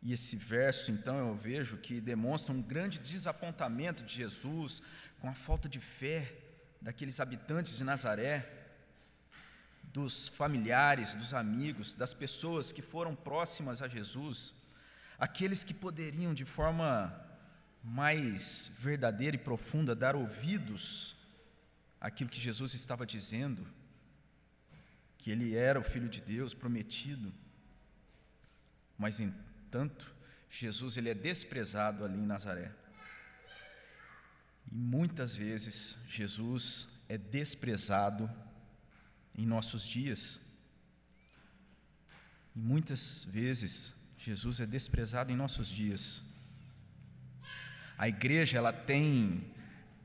E 0.00 0.12
esse 0.12 0.36
verso, 0.36 0.92
então, 0.92 1.18
eu 1.18 1.34
vejo 1.34 1.76
que 1.78 2.00
demonstra 2.00 2.54
um 2.54 2.62
grande 2.62 3.00
desapontamento 3.00 4.04
de 4.04 4.14
Jesus 4.14 4.80
com 5.18 5.28
a 5.28 5.34
falta 5.34 5.68
de 5.68 5.80
fé 5.80 6.45
daqueles 6.80 7.20
habitantes 7.20 7.76
de 7.76 7.84
Nazaré, 7.84 8.52
dos 9.82 10.28
familiares, 10.28 11.14
dos 11.14 11.32
amigos, 11.32 11.94
das 11.94 12.12
pessoas 12.12 12.70
que 12.70 12.82
foram 12.82 13.14
próximas 13.14 13.80
a 13.80 13.88
Jesus, 13.88 14.54
aqueles 15.18 15.64
que 15.64 15.72
poderiam 15.72 16.34
de 16.34 16.44
forma 16.44 17.18
mais 17.82 18.70
verdadeira 18.78 19.36
e 19.36 19.38
profunda 19.38 19.94
dar 19.94 20.14
ouvidos 20.14 21.16
àquilo 22.00 22.28
que 22.28 22.40
Jesus 22.40 22.74
estava 22.74 23.06
dizendo, 23.06 23.66
que 25.16 25.30
ele 25.30 25.54
era 25.54 25.78
o 25.78 25.82
filho 25.82 26.08
de 26.08 26.20
Deus 26.20 26.52
prometido. 26.52 27.32
Mas 28.98 29.20
entanto, 29.20 30.14
Jesus 30.50 30.96
ele 30.96 31.10
é 31.10 31.14
desprezado 31.14 32.04
ali 32.04 32.18
em 32.18 32.26
Nazaré. 32.26 32.70
E 34.70 34.74
muitas 34.74 35.34
vezes 35.34 35.98
Jesus 36.08 37.00
é 37.08 37.16
desprezado 37.16 38.30
em 39.34 39.46
nossos 39.46 39.86
dias. 39.86 40.40
E 42.54 42.58
muitas 42.58 43.24
vezes 43.24 43.94
Jesus 44.18 44.60
é 44.60 44.66
desprezado 44.66 45.30
em 45.30 45.36
nossos 45.36 45.68
dias. 45.68 46.22
A 47.98 48.08
igreja 48.08 48.58
ela 48.58 48.72
tem 48.72 49.54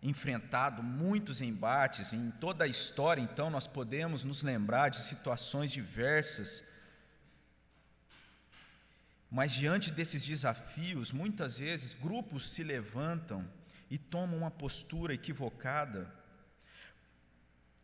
enfrentado 0.02 0.82
muitos 0.82 1.42
embates 1.42 2.14
em 2.14 2.32
toda 2.32 2.64
a 2.64 2.68
história, 2.68 3.22
então 3.22 3.50
nós 3.50 3.68
podemos 3.68 4.24
nos 4.24 4.42
lembrar 4.42 4.90
de 4.90 4.98
situações 4.98 5.72
diversas. 5.72 6.70
Mas 9.30 9.54
diante 9.54 9.92
desses 9.92 10.26
desafios, 10.26 11.12
muitas 11.12 11.58
vezes 11.58 11.94
grupos 11.94 12.50
se 12.50 12.64
levantam 12.64 13.48
e 13.92 13.98
tomam 13.98 14.38
uma 14.38 14.50
postura 14.50 15.14
equivocada, 15.14 16.10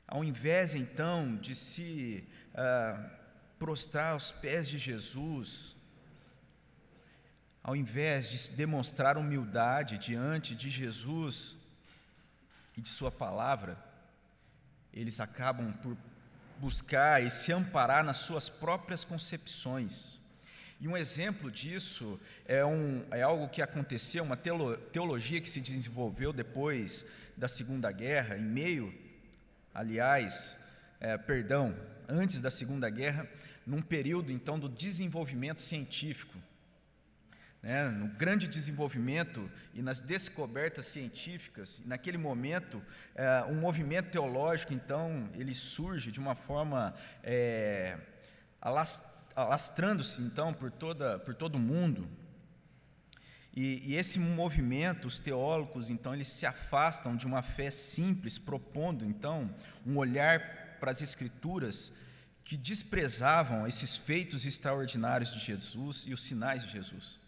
ao 0.08 0.24
invés 0.24 0.74
então 0.74 1.36
de 1.36 1.54
se 1.54 2.26
ah, 2.56 3.12
prostrar 3.60 4.14
aos 4.14 4.32
pés 4.32 4.70
de 4.70 4.78
Jesus, 4.78 5.76
ao 7.62 7.76
invés 7.76 8.30
de 8.30 8.56
demonstrar 8.56 9.18
humildade 9.18 9.98
diante 9.98 10.56
de 10.56 10.70
Jesus 10.70 11.58
e 12.78 12.82
de 12.82 12.88
Sua 12.88 13.12
palavra, 13.12 13.78
eles 14.94 15.20
acabam 15.20 15.74
por 15.74 15.98
buscar 16.58 17.22
e 17.22 17.30
se 17.30 17.52
amparar 17.52 18.02
nas 18.02 18.20
suas 18.20 18.50
próprias 18.50 19.04
concepções 19.04 20.22
e 20.80 20.88
um 20.88 20.96
exemplo 20.96 21.50
disso 21.50 22.20
é, 22.46 22.64
um, 22.64 23.04
é 23.10 23.22
algo 23.24 23.50
que 23.50 23.62
aconteceu, 23.62 24.24
uma 24.24 24.38
teologia 24.38 25.42
que 25.42 25.50
se 25.50 25.60
desenvolveu 25.60 26.32
depois 26.32 27.06
da 27.36 27.48
Segunda 27.48 27.92
Guerra, 27.92 28.38
em 28.38 28.44
meio, 28.44 28.94
aliás, 29.74 30.58
é, 31.00 31.18
perdão, 31.18 31.76
antes 32.08 32.42
da 32.42 32.52
Segunda 32.52 32.90
Guerra, 32.90 33.28
num 33.66 33.82
período 33.82 34.32
então 34.32 34.60
do 34.60 34.70
desenvolvimento 34.70 35.62
científico. 35.62 36.38
Né, 37.60 37.90
no 37.90 38.08
grande 38.10 38.48
desenvolvimento 38.48 39.52
e 39.74 39.82
nas 39.82 40.00
descobertas 40.00 40.86
científicas, 40.86 41.82
naquele 41.86 42.18
momento, 42.18 42.82
é, 43.16 43.44
um 43.50 43.56
movimento 43.56 44.12
teológico, 44.12 44.74
então, 44.74 45.28
ele 45.34 45.56
surge 45.56 46.12
de 46.12 46.20
uma 46.20 46.36
forma 46.36 46.94
é, 47.24 47.98
alastrada 48.62 49.17
alastrando-se 49.38 50.24
então 50.24 50.52
por, 50.52 50.72
toda, 50.72 51.20
por 51.20 51.36
todo 51.36 51.56
o 51.56 51.60
mundo. 51.60 52.10
E, 53.56 53.92
e, 53.92 53.96
esse 53.96 54.20
movimento, 54.20 55.08
os 55.08 55.20
teólogos, 55.20 55.90
então, 55.90 56.14
eles 56.14 56.28
se 56.28 56.46
afastam 56.46 57.16
de 57.16 57.26
uma 57.26 57.42
fé 57.42 57.72
simples, 57.72 58.38
propondo, 58.38 59.06
então, 59.06 59.54
um 59.86 59.98
olhar 59.98 60.78
para 60.80 60.92
as 60.92 61.02
Escrituras 61.02 61.98
que 62.44 62.56
desprezavam 62.56 63.68
esses 63.68 63.96
feitos 63.96 64.46
extraordinários 64.46 65.34
de 65.34 65.40
Jesus 65.40 66.06
e 66.08 66.14
os 66.14 66.22
sinais 66.22 66.64
de 66.64 66.72
Jesus. 66.72 67.20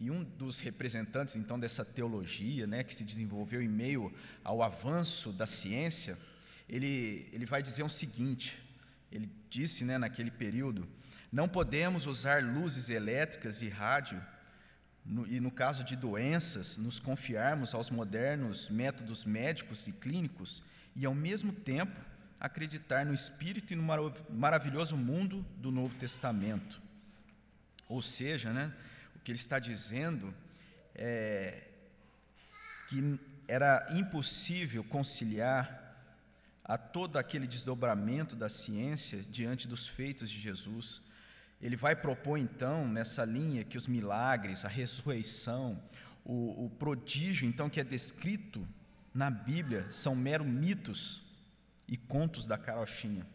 E 0.00 0.10
um 0.10 0.22
dos 0.22 0.60
representantes, 0.60 1.34
então, 1.34 1.58
dessa 1.58 1.84
teologia, 1.84 2.66
né, 2.66 2.84
que 2.84 2.94
se 2.94 3.04
desenvolveu 3.04 3.60
em 3.60 3.68
meio 3.68 4.14
ao 4.44 4.62
avanço 4.62 5.32
da 5.32 5.46
ciência, 5.46 6.16
ele, 6.68 7.28
ele 7.32 7.44
vai 7.44 7.62
dizer 7.62 7.82
o 7.82 7.88
seguinte: 7.88 8.67
ele 9.10 9.30
disse 9.48 9.84
né, 9.84 9.98
naquele 9.98 10.30
período: 10.30 10.88
Não 11.32 11.48
podemos 11.48 12.06
usar 12.06 12.42
luzes 12.42 12.90
elétricas 12.90 13.62
e 13.62 13.68
rádio, 13.68 14.22
no, 15.04 15.26
e 15.26 15.40
no 15.40 15.50
caso 15.50 15.82
de 15.82 15.96
doenças, 15.96 16.76
nos 16.76 17.00
confiarmos 17.00 17.74
aos 17.74 17.90
modernos 17.90 18.68
métodos 18.68 19.24
médicos 19.24 19.88
e 19.88 19.92
clínicos 19.92 20.62
e, 20.94 21.06
ao 21.06 21.14
mesmo 21.14 21.52
tempo, 21.52 21.98
acreditar 22.38 23.04
no 23.04 23.14
Espírito 23.14 23.72
e 23.72 23.76
no 23.76 23.84
maravilhoso 24.30 24.96
mundo 24.96 25.44
do 25.56 25.70
Novo 25.72 25.94
Testamento. 25.94 26.80
Ou 27.88 28.02
seja, 28.02 28.52
né, 28.52 28.72
o 29.16 29.18
que 29.20 29.30
ele 29.30 29.38
está 29.38 29.58
dizendo 29.58 30.34
é 30.94 31.64
que 32.88 33.18
era 33.46 33.86
impossível 33.90 34.84
conciliar 34.84 35.87
a 36.68 36.76
todo 36.76 37.16
aquele 37.16 37.46
desdobramento 37.46 38.36
da 38.36 38.50
ciência 38.50 39.24
diante 39.30 39.66
dos 39.66 39.88
feitos 39.88 40.30
de 40.30 40.38
Jesus. 40.38 41.00
Ele 41.62 41.74
vai 41.74 41.96
propor 41.96 42.36
então 42.36 42.86
nessa 42.86 43.24
linha 43.24 43.64
que 43.64 43.78
os 43.78 43.88
milagres, 43.88 44.66
a 44.66 44.68
ressurreição, 44.68 45.82
o, 46.22 46.66
o 46.66 46.70
prodígio 46.70 47.48
então 47.48 47.70
que 47.70 47.80
é 47.80 47.84
descrito 47.84 48.68
na 49.14 49.30
Bíblia 49.30 49.90
são 49.90 50.14
mero 50.14 50.44
mitos 50.44 51.22
e 51.88 51.96
contos 51.96 52.46
da 52.46 52.58
carochinha. 52.58 53.26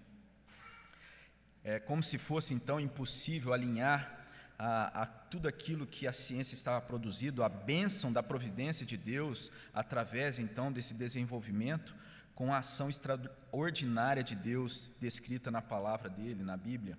É 1.64 1.80
como 1.80 2.04
se 2.04 2.20
fosse 2.20 2.54
então 2.54 2.80
impossível 2.80 3.52
alinhar 3.52 4.26
a, 4.60 5.02
a, 5.02 5.06
tudo 5.08 5.48
aquilo 5.48 5.88
que 5.88 6.06
a 6.08 6.14
ciência 6.14 6.54
estava 6.54 6.80
produzindo, 6.86 7.44
a 7.44 7.50
bênção 7.50 8.14
da 8.14 8.22
providência 8.22 8.86
de 8.86 8.96
Deus 8.96 9.52
através 9.74 10.38
então 10.38 10.72
desse 10.72 10.94
desenvolvimento, 10.94 11.96
com 12.36 12.54
a 12.54 12.58
ação 12.60 12.90
extraordinária 12.90 14.24
de 14.24 14.36
Deus 14.36 14.90
descrita 15.00 15.52
na 15.52 15.62
palavra 15.62 16.10
dele, 16.10 16.44
na 16.44 16.58
Bíblia. 16.58 16.98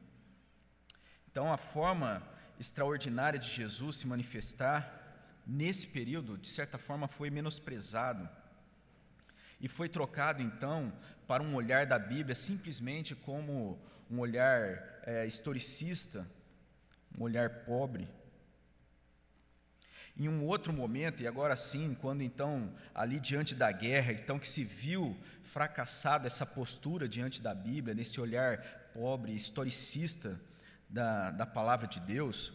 Então, 1.30 1.52
a 1.52 1.56
forma 1.56 2.22
extraordinária 2.58 3.38
de 3.38 3.50
Jesus 3.50 3.96
se 3.96 4.06
manifestar 4.06 5.42
nesse 5.46 5.88
período, 5.88 6.38
de 6.38 6.48
certa 6.48 6.78
forma, 6.78 7.08
foi 7.08 7.30
menosprezado 7.30 8.28
e 9.60 9.68
foi 9.68 9.88
trocado 9.88 10.42
então 10.42 10.92
para 11.26 11.42
um 11.42 11.54
olhar 11.54 11.86
da 11.86 11.98
Bíblia 11.98 12.34
simplesmente 12.34 13.14
como 13.14 13.78
um 14.10 14.18
olhar 14.20 15.00
é, 15.02 15.26
historicista, 15.26 16.26
um 17.18 17.24
olhar 17.24 17.64
pobre. 17.64 18.08
Em 20.16 20.28
um 20.28 20.44
outro 20.44 20.72
momento, 20.72 21.22
e 21.22 21.26
agora 21.26 21.56
sim, 21.56 21.96
quando 22.00 22.22
então, 22.22 22.72
ali 22.94 23.18
diante 23.18 23.54
da 23.54 23.72
guerra, 23.72 24.12
então 24.12 24.38
que 24.38 24.46
se 24.46 24.62
viu 24.62 25.16
fracassada 25.42 26.26
essa 26.26 26.46
postura 26.46 27.08
diante 27.08 27.42
da 27.42 27.52
Bíblia, 27.52 27.94
nesse 27.94 28.20
olhar 28.20 28.58
pobre, 28.94 29.34
historicista 29.34 30.40
da, 30.88 31.32
da 31.32 31.44
palavra 31.44 31.88
de 31.88 31.98
Deus, 31.98 32.52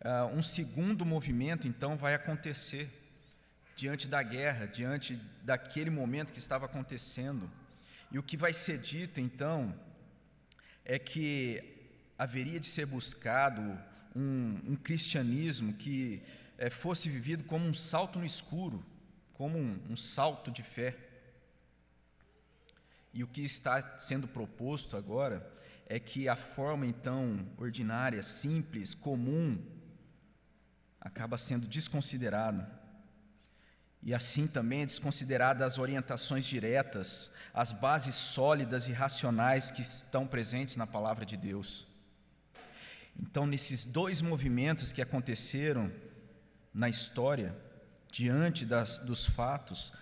uh, 0.00 0.26
um 0.34 0.42
segundo 0.42 1.06
movimento 1.06 1.68
então 1.68 1.96
vai 1.96 2.14
acontecer 2.14 2.90
diante 3.76 4.08
da 4.08 4.22
guerra, 4.22 4.66
diante 4.66 5.16
daquele 5.42 5.90
momento 5.90 6.32
que 6.32 6.38
estava 6.38 6.66
acontecendo. 6.66 7.50
E 8.10 8.18
o 8.18 8.22
que 8.22 8.36
vai 8.36 8.52
ser 8.52 8.78
dito 8.78 9.20
então 9.20 9.74
é 10.84 10.98
que 10.98 11.62
haveria 12.18 12.60
de 12.60 12.66
ser 12.66 12.86
buscado 12.86 13.60
um, 14.14 14.60
um 14.66 14.76
cristianismo 14.76 15.72
que 15.72 16.22
é, 16.62 16.70
fosse 16.70 17.08
vivido 17.08 17.42
como 17.42 17.66
um 17.66 17.74
salto 17.74 18.20
no 18.20 18.24
escuro, 18.24 18.86
como 19.34 19.58
um, 19.58 19.80
um 19.90 19.96
salto 19.96 20.48
de 20.48 20.62
fé. 20.62 20.96
E 23.12 23.24
o 23.24 23.26
que 23.26 23.42
está 23.42 23.98
sendo 23.98 24.28
proposto 24.28 24.96
agora 24.96 25.44
é 25.86 25.98
que 25.98 26.28
a 26.28 26.36
forma 26.36 26.86
então 26.86 27.44
ordinária, 27.58 28.22
simples, 28.22 28.94
comum, 28.94 29.60
acaba 31.00 31.36
sendo 31.36 31.66
desconsiderada. 31.66 32.70
E 34.00 34.14
assim 34.14 34.46
também 34.46 34.82
é 34.82 34.86
desconsiderada 34.86 35.66
as 35.66 35.78
orientações 35.78 36.46
diretas, 36.46 37.32
as 37.52 37.72
bases 37.72 38.14
sólidas 38.14 38.86
e 38.86 38.92
racionais 38.92 39.72
que 39.72 39.82
estão 39.82 40.28
presentes 40.28 40.76
na 40.76 40.86
palavra 40.86 41.26
de 41.26 41.36
Deus. 41.36 41.88
Então, 43.18 43.48
nesses 43.48 43.84
dois 43.84 44.22
movimentos 44.22 44.92
que 44.92 45.02
aconteceram 45.02 45.90
na 46.74 46.88
história, 46.88 47.54
diante 48.10 48.64
das, 48.64 48.98
dos 48.98 49.26
fatos, 49.26 49.92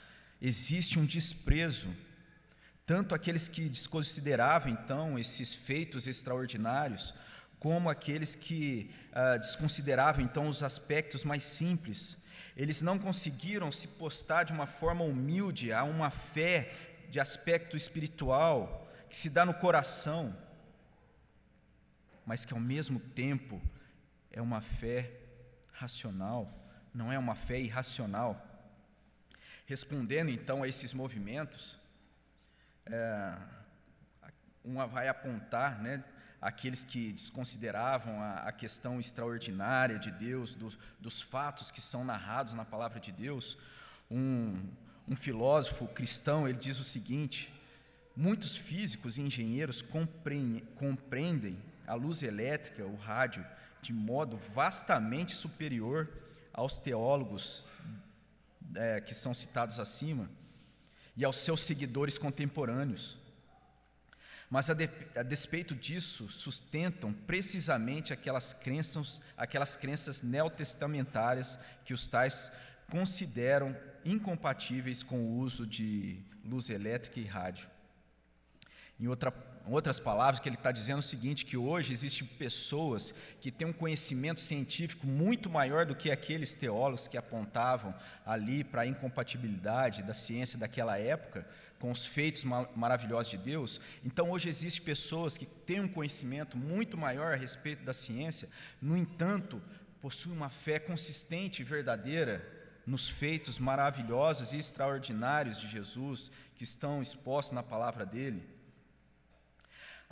existe 0.41 0.99
um 0.99 1.05
desprezo. 1.05 1.89
Tanto 2.87 3.15
aqueles 3.15 3.49
que 3.49 3.69
desconsideravam 3.69 4.73
então 4.73 5.19
esses 5.19 5.55
feitos 5.55 6.07
extraordinários, 6.07 7.15
como 7.59 7.91
aqueles 7.91 8.35
que 8.35 8.91
ah, 9.13 9.37
desconsideravam 9.37 10.25
então 10.25 10.49
os 10.49 10.63
aspectos 10.63 11.25
mais 11.25 11.43
simples. 11.43 12.25
Eles 12.57 12.83
não 12.83 12.99
conseguiram 12.99 13.71
se 13.71 13.87
postar 13.89 14.45
de 14.45 14.53
uma 14.53 14.67
forma 14.67 15.05
humilde 15.05 15.73
a 15.73 15.85
uma 15.85 16.11
fé 16.11 16.73
de 17.11 17.21
aspecto 17.21 17.77
espiritual 17.77 18.89
que 19.09 19.17
se 19.17 19.31
dá 19.31 19.45
no 19.45 19.55
coração, 19.55 20.37
mas 22.25 22.45
que 22.45 22.55
ao 22.55 22.61
mesmo 22.61 23.01
tempo 23.01 23.61
é 24.31 24.41
uma 24.41 24.61
fé 24.61 25.13
racional 25.73 26.60
não 26.95 27.13
é 27.13 27.19
uma 27.19 27.35
fé 27.35 27.61
irracional. 27.61 28.47
Respondendo 29.67 30.31
então 30.31 30.63
a 30.63 30.69
esses 30.69 30.93
movimentos, 30.93 31.79
é, 32.87 33.39
uma 34.65 34.87
vai 34.87 35.09
apontar 35.09 35.81
né, 35.81 36.03
aqueles 36.41 36.83
que 36.85 37.13
desconsideravam 37.13 38.21
a, 38.21 38.49
a 38.49 38.53
questão 38.53 38.99
extraordinária 38.99 39.99
de 39.99 40.11
Deus, 40.11 40.55
do, 40.55 40.77
dos 40.99 41.23
fatos 41.23 41.71
que 41.71 41.81
são 41.81 42.05
narrados 42.05 42.53
na 42.53 42.65
palavra 42.65 42.99
de 42.99 43.13
Deus. 43.13 43.57
Um, 44.11 44.57
um 45.07 45.15
filósofo 45.15 45.87
cristão 45.87 46.49
ele 46.49 46.59
diz 46.59 46.79
o 46.79 46.85
seguinte: 46.85 47.53
muitos 48.17 48.57
físicos 48.57 49.19
e 49.19 49.23
engenheiros 49.23 49.83
compreendem 49.83 51.59
a 51.87 51.95
luz 51.95 52.23
elétrica, 52.23 52.85
o 52.85 52.97
rádio, 52.97 53.45
de 53.81 53.93
modo 53.93 54.37
vastamente 54.37 55.35
superior 55.35 56.09
aos 56.53 56.79
teólogos 56.79 57.65
é, 58.75 59.01
que 59.01 59.15
são 59.15 59.35
citados 59.35 59.79
acima 59.79 60.31
e 61.17 61.25
aos 61.25 61.37
seus 61.37 61.61
seguidores 61.63 62.17
contemporâneos. 62.17 63.19
Mas 64.49 64.69
a, 64.69 64.75
de, 64.75 64.91
a, 65.17 65.23
despeito 65.23 65.75
disso, 65.75 66.29
sustentam 66.29 67.13
precisamente 67.13 68.13
aquelas 68.13 68.53
crenças, 68.53 69.21
aquelas 69.37 69.77
crenças 69.77 70.23
neotestamentárias 70.23 71.59
que 71.85 71.95
os 71.95 72.09
tais 72.09 72.51
consideram 72.91 73.77
incompatíveis 74.05 75.03
com 75.03 75.19
o 75.21 75.39
uso 75.39 75.67
de 75.67 76.21
luz 76.45 76.69
elétrica 76.69 77.21
e 77.21 77.25
rádio. 77.25 77.69
Em 78.99 79.07
outra 79.07 79.31
outras 79.73 80.01
palavras, 80.01 80.41
que 80.41 80.49
ele 80.49 80.57
está 80.57 80.73
dizendo 80.73 80.99
o 80.99 81.03
seguinte: 81.03 81.45
que 81.45 81.57
hoje 81.57 81.93
existem 81.93 82.27
pessoas 82.27 83.15
que 83.41 83.51
têm 83.51 83.69
um 83.69 83.73
conhecimento 83.73 84.41
científico 84.41 85.07
muito 85.07 85.51
maior 85.51 85.87
do 85.87 85.95
que 85.95 86.11
aqueles 86.11 86.55
teólogos 86.55 87.09
que 87.09 87.17
apontavam 87.17 87.95
ali 88.25 88.65
para 88.65 88.83
a 88.83 88.87
incompatibilidade 88.87 90.03
da 90.03 90.15
ciência 90.15 90.59
daquela 90.59 90.99
época 90.99 91.47
com 91.79 91.91
os 91.91 92.05
feitos 92.05 92.45
maravilhosos 92.45 93.31
de 93.31 93.39
Deus. 93.39 93.81
Então, 94.05 94.31
hoje 94.31 94.51
existem 94.51 94.85
pessoas 94.85 95.39
que 95.39 95.47
têm 95.47 95.81
um 95.81 95.89
conhecimento 95.89 96.57
muito 96.57 96.97
maior 96.99 97.33
a 97.33 97.37
respeito 97.37 97.83
da 97.85 97.95
ciência, 97.95 98.51
no 98.83 98.97
entanto, 98.97 99.61
possuem 100.01 100.37
uma 100.37 100.51
fé 100.51 100.79
consistente 100.79 101.63
e 101.63 101.65
verdadeira 101.65 102.47
nos 102.87 103.09
feitos 103.09 103.59
maravilhosos 103.59 104.53
e 104.53 104.59
extraordinários 104.59 105.61
de 105.61 105.69
Jesus 105.69 106.31
que 106.57 106.65
estão 106.65 107.01
expostos 107.01 107.55
na 107.55 107.63
palavra 107.63 108.05
dele. 108.05 108.60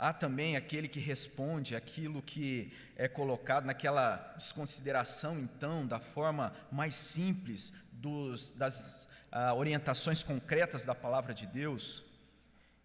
Há 0.01 0.13
também 0.13 0.55
aquele 0.55 0.87
que 0.87 1.01
responde 1.01 1.75
aquilo 1.75 2.21
que 2.21 2.71
é 2.95 3.05
colocado 3.05 3.65
naquela 3.65 4.15
desconsideração, 4.37 5.37
então, 5.37 5.85
da 5.85 5.99
forma 5.99 6.55
mais 6.71 6.95
simples 6.95 7.73
dos, 7.91 8.53
das 8.53 9.09
ah, 9.29 9.53
orientações 9.53 10.23
concretas 10.23 10.85
da 10.85 10.95
palavra 10.95 11.33
de 11.33 11.45
Deus. 11.45 12.05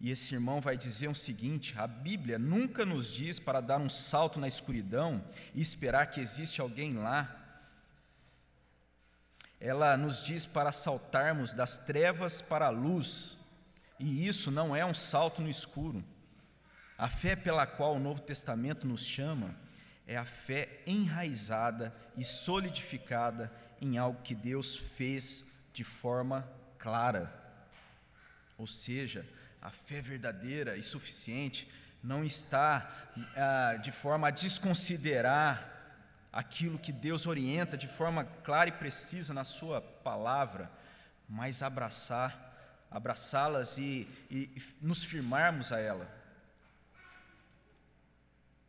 E 0.00 0.10
esse 0.10 0.34
irmão 0.34 0.60
vai 0.60 0.76
dizer 0.76 1.06
o 1.06 1.14
seguinte: 1.14 1.72
a 1.78 1.86
Bíblia 1.86 2.36
nunca 2.36 2.84
nos 2.84 3.12
diz 3.12 3.38
para 3.38 3.60
dar 3.60 3.78
um 3.78 3.88
salto 3.88 4.40
na 4.40 4.48
escuridão 4.48 5.24
e 5.54 5.62
esperar 5.62 6.10
que 6.10 6.20
existe 6.20 6.60
alguém 6.60 6.94
lá. 6.94 7.42
Ela 9.60 9.96
nos 9.96 10.24
diz 10.24 10.44
para 10.44 10.72
saltarmos 10.72 11.54
das 11.54 11.78
trevas 11.86 12.42
para 12.42 12.66
a 12.66 12.70
luz, 12.70 13.36
e 14.00 14.26
isso 14.26 14.50
não 14.50 14.74
é 14.74 14.84
um 14.84 14.92
salto 14.92 15.40
no 15.40 15.48
escuro. 15.48 16.04
A 16.96 17.08
fé 17.08 17.34
pela 17.34 17.66
qual 17.66 17.96
o 17.96 18.00
Novo 18.00 18.22
Testamento 18.22 18.86
nos 18.86 19.04
chama 19.04 19.54
é 20.06 20.16
a 20.16 20.24
fé 20.24 20.80
enraizada 20.86 21.94
e 22.16 22.22
solidificada 22.22 23.52
em 23.80 23.98
algo 23.98 24.22
que 24.22 24.34
Deus 24.34 24.76
fez 24.76 25.54
de 25.72 25.82
forma 25.82 26.48
clara. 26.78 27.32
Ou 28.56 28.66
seja, 28.66 29.26
a 29.60 29.70
fé 29.70 30.00
verdadeira 30.00 30.76
e 30.76 30.82
suficiente 30.82 31.68
não 32.02 32.24
está 32.24 33.08
ah, 33.34 33.76
de 33.82 33.90
forma 33.90 34.28
a 34.28 34.30
desconsiderar 34.30 35.70
aquilo 36.32 36.78
que 36.78 36.92
Deus 36.92 37.26
orienta 37.26 37.76
de 37.76 37.88
forma 37.88 38.24
clara 38.24 38.68
e 38.68 38.72
precisa 38.72 39.32
na 39.32 39.42
Sua 39.44 39.80
palavra, 39.80 40.70
mas 41.28 41.62
abraçar, 41.62 42.86
abraçá-las 42.90 43.78
e, 43.78 44.06
e, 44.30 44.50
e 44.54 44.62
nos 44.80 45.02
firmarmos 45.02 45.72
a 45.72 45.80
ela. 45.80 46.23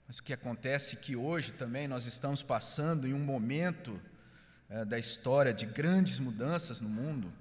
Mas 0.08 0.20
o 0.20 0.24
que 0.24 0.34
acontece 0.34 0.96
é 0.96 1.00
que 1.00 1.16
hoje 1.16 1.52
também 1.54 1.88
nós 1.88 2.06
estamos 2.06 2.44
passando 2.44 3.08
em 3.08 3.14
um 3.14 3.20
momento 3.20 4.00
é, 4.70 4.86
da 4.86 5.00
história 5.00 5.54
de 5.54 5.66
grandes 5.66 6.20
mudanças 6.20 6.82
no 6.82 6.90
mundo, 6.90 7.32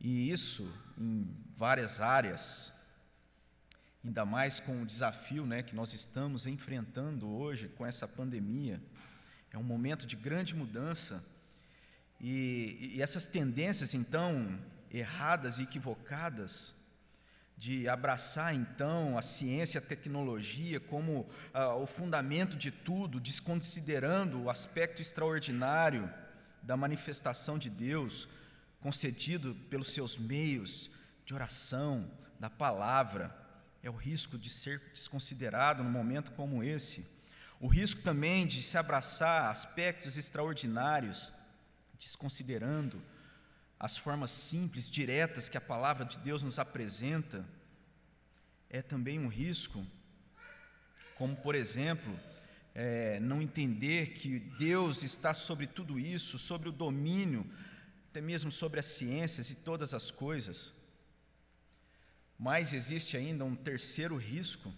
e 0.00 0.30
isso 0.30 0.70
em 0.98 1.26
várias 1.56 2.00
áreas, 2.00 2.72
ainda 4.04 4.24
mais 4.24 4.60
com 4.60 4.82
o 4.82 4.86
desafio 4.86 5.46
né, 5.46 5.62
que 5.62 5.74
nós 5.74 5.94
estamos 5.94 6.46
enfrentando 6.46 7.28
hoje 7.28 7.68
com 7.68 7.86
essa 7.86 8.06
pandemia. 8.06 8.82
É 9.50 9.56
um 9.56 9.62
momento 9.62 10.06
de 10.06 10.16
grande 10.16 10.54
mudança. 10.54 11.24
E, 12.20 12.92
e 12.94 13.02
essas 13.02 13.26
tendências, 13.26 13.94
então, 13.94 14.60
erradas 14.90 15.58
e 15.58 15.62
equivocadas, 15.62 16.74
de 17.56 17.88
abraçar, 17.88 18.54
então, 18.54 19.16
a 19.16 19.22
ciência 19.22 19.78
a 19.78 19.82
tecnologia 19.82 20.80
como 20.80 21.28
ah, 21.52 21.76
o 21.76 21.86
fundamento 21.86 22.56
de 22.56 22.70
tudo, 22.70 23.20
desconsiderando 23.20 24.42
o 24.42 24.50
aspecto 24.50 25.00
extraordinário 25.00 26.12
da 26.62 26.76
manifestação 26.76 27.58
de 27.58 27.70
Deus, 27.70 28.28
concedido 28.80 29.54
pelos 29.70 29.92
seus 29.92 30.18
meios 30.18 30.90
de 31.24 31.32
oração, 31.34 32.10
da 32.38 32.50
palavra 32.50 33.34
é 33.82 33.90
o 33.90 33.94
risco 33.94 34.38
de 34.38 34.48
ser 34.48 34.80
desconsiderado 34.92 35.82
num 35.82 35.90
momento 35.90 36.32
como 36.32 36.62
esse. 36.62 37.06
O 37.60 37.68
risco 37.68 38.02
também 38.02 38.46
de 38.46 38.62
se 38.62 38.76
abraçar 38.76 39.50
aspectos 39.50 40.16
extraordinários, 40.16 41.32
desconsiderando 41.98 43.02
as 43.84 43.98
formas 43.98 44.30
simples, 44.30 44.88
diretas 44.88 45.46
que 45.46 45.58
a 45.58 45.60
palavra 45.60 46.06
de 46.06 46.16
Deus 46.16 46.42
nos 46.42 46.58
apresenta. 46.58 47.46
É 48.70 48.80
também 48.80 49.18
um 49.18 49.28
risco, 49.28 49.86
como 51.16 51.36
por 51.36 51.54
exemplo, 51.54 52.18
é, 52.74 53.20
não 53.20 53.42
entender 53.42 54.14
que 54.14 54.38
Deus 54.58 55.02
está 55.02 55.34
sobre 55.34 55.66
tudo 55.66 55.98
isso, 55.98 56.38
sobre 56.38 56.70
o 56.70 56.72
domínio, 56.72 57.46
até 58.08 58.22
mesmo 58.22 58.50
sobre 58.50 58.80
as 58.80 58.86
ciências 58.86 59.50
e 59.50 59.56
todas 59.56 59.92
as 59.92 60.10
coisas. 60.10 60.72
Mas 62.38 62.72
existe 62.72 63.18
ainda 63.18 63.44
um 63.44 63.54
terceiro 63.54 64.16
risco, 64.16 64.72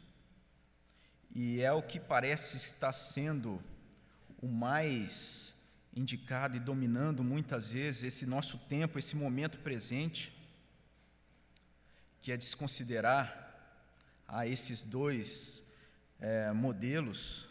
e 1.33 1.61
é 1.61 1.71
o 1.71 1.81
que 1.81 2.01
parece 2.01 2.57
estar 2.57 2.90
sendo 2.90 3.62
o 4.42 4.49
mais 4.49 5.55
indicado 5.97 6.57
e 6.57 6.61
dominando 6.61 7.25
muitas 7.25 7.73
vezes 7.73 8.05
esse 8.05 8.27
nosso 8.27 8.59
tempo, 8.69 8.99
esse 8.99 9.17
momento 9.17 9.59
presente, 9.59 10.33
que 12.23 12.31
é 12.31 12.37
desconsiderar 12.37 13.45
a 14.29 14.47
esses 14.47 14.85
dois 14.85 15.73
é, 16.21 16.53
modelos, 16.53 17.49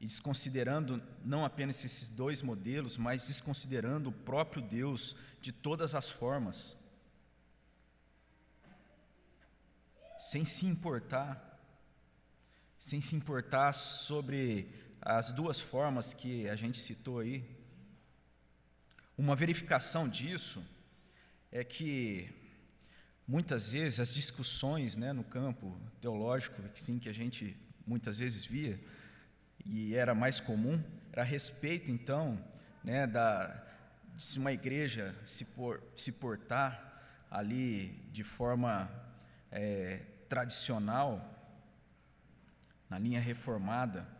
e 0.00 0.06
desconsiderando 0.06 1.00
não 1.24 1.44
apenas 1.44 1.84
esses 1.84 2.08
dois 2.08 2.42
modelos, 2.42 2.96
mas 2.96 3.26
desconsiderando 3.28 4.08
o 4.08 4.12
próprio 4.12 4.62
Deus 4.62 5.14
de 5.40 5.52
todas 5.52 5.94
as 5.94 6.10
formas. 6.10 6.76
sem 10.24 10.42
se 10.42 10.64
importar, 10.64 11.60
sem 12.78 12.98
se 12.98 13.14
importar 13.14 13.74
sobre 13.74 14.66
as 15.04 15.30
duas 15.30 15.60
formas 15.60 16.14
que 16.14 16.48
a 16.48 16.56
gente 16.56 16.78
citou 16.78 17.18
aí. 17.18 17.44
Uma 19.18 19.36
verificação 19.36 20.08
disso 20.08 20.64
é 21.52 21.62
que 21.62 22.32
muitas 23.28 23.72
vezes 23.72 24.00
as 24.00 24.14
discussões 24.14 24.96
né, 24.96 25.12
no 25.12 25.22
campo 25.22 25.78
teológico, 26.00 26.62
sim, 26.74 26.98
que 26.98 27.08
a 27.08 27.12
gente 27.12 27.54
muitas 27.86 28.18
vezes 28.18 28.46
via, 28.46 28.80
e 29.64 29.94
era 29.94 30.14
mais 30.14 30.40
comum, 30.40 30.82
era 31.12 31.20
a 31.20 31.24
respeito 31.24 31.90
então 31.90 32.42
né, 32.82 33.06
da, 33.06 33.46
de 34.16 34.22
se 34.22 34.38
uma 34.38 34.52
igreja 34.52 35.14
se, 35.26 35.44
por, 35.44 35.82
se 35.94 36.12
portar 36.12 37.26
ali 37.30 37.88
de 38.10 38.24
forma 38.24 38.90
é, 39.52 40.00
tradicional, 40.28 41.30
na 42.88 42.98
linha 42.98 43.20
reformada. 43.20 44.13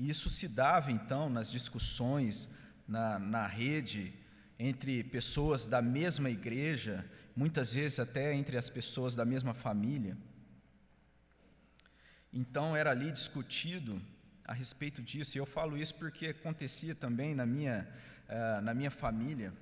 E 0.00 0.08
isso 0.08 0.30
se 0.30 0.48
dava 0.48 0.90
então 0.90 1.28
nas 1.28 1.50
discussões 1.52 2.48
na, 2.88 3.18
na 3.18 3.46
rede 3.46 4.14
entre 4.58 5.04
pessoas 5.04 5.66
da 5.66 5.82
mesma 5.82 6.30
igreja, 6.30 7.04
muitas 7.36 7.74
vezes 7.74 8.00
até 8.00 8.32
entre 8.32 8.56
as 8.56 8.70
pessoas 8.70 9.14
da 9.14 9.26
mesma 9.26 9.52
família. 9.52 10.16
Então 12.32 12.74
era 12.74 12.92
ali 12.92 13.12
discutido 13.12 14.00
a 14.42 14.54
respeito 14.54 15.02
disso, 15.02 15.36
e 15.36 15.38
eu 15.38 15.44
falo 15.44 15.76
isso 15.76 15.94
porque 15.96 16.28
acontecia 16.28 16.94
também 16.94 17.34
na 17.34 17.44
minha, 17.44 17.86
uh, 18.26 18.62
na 18.62 18.72
minha 18.72 18.90
família, 18.90 19.52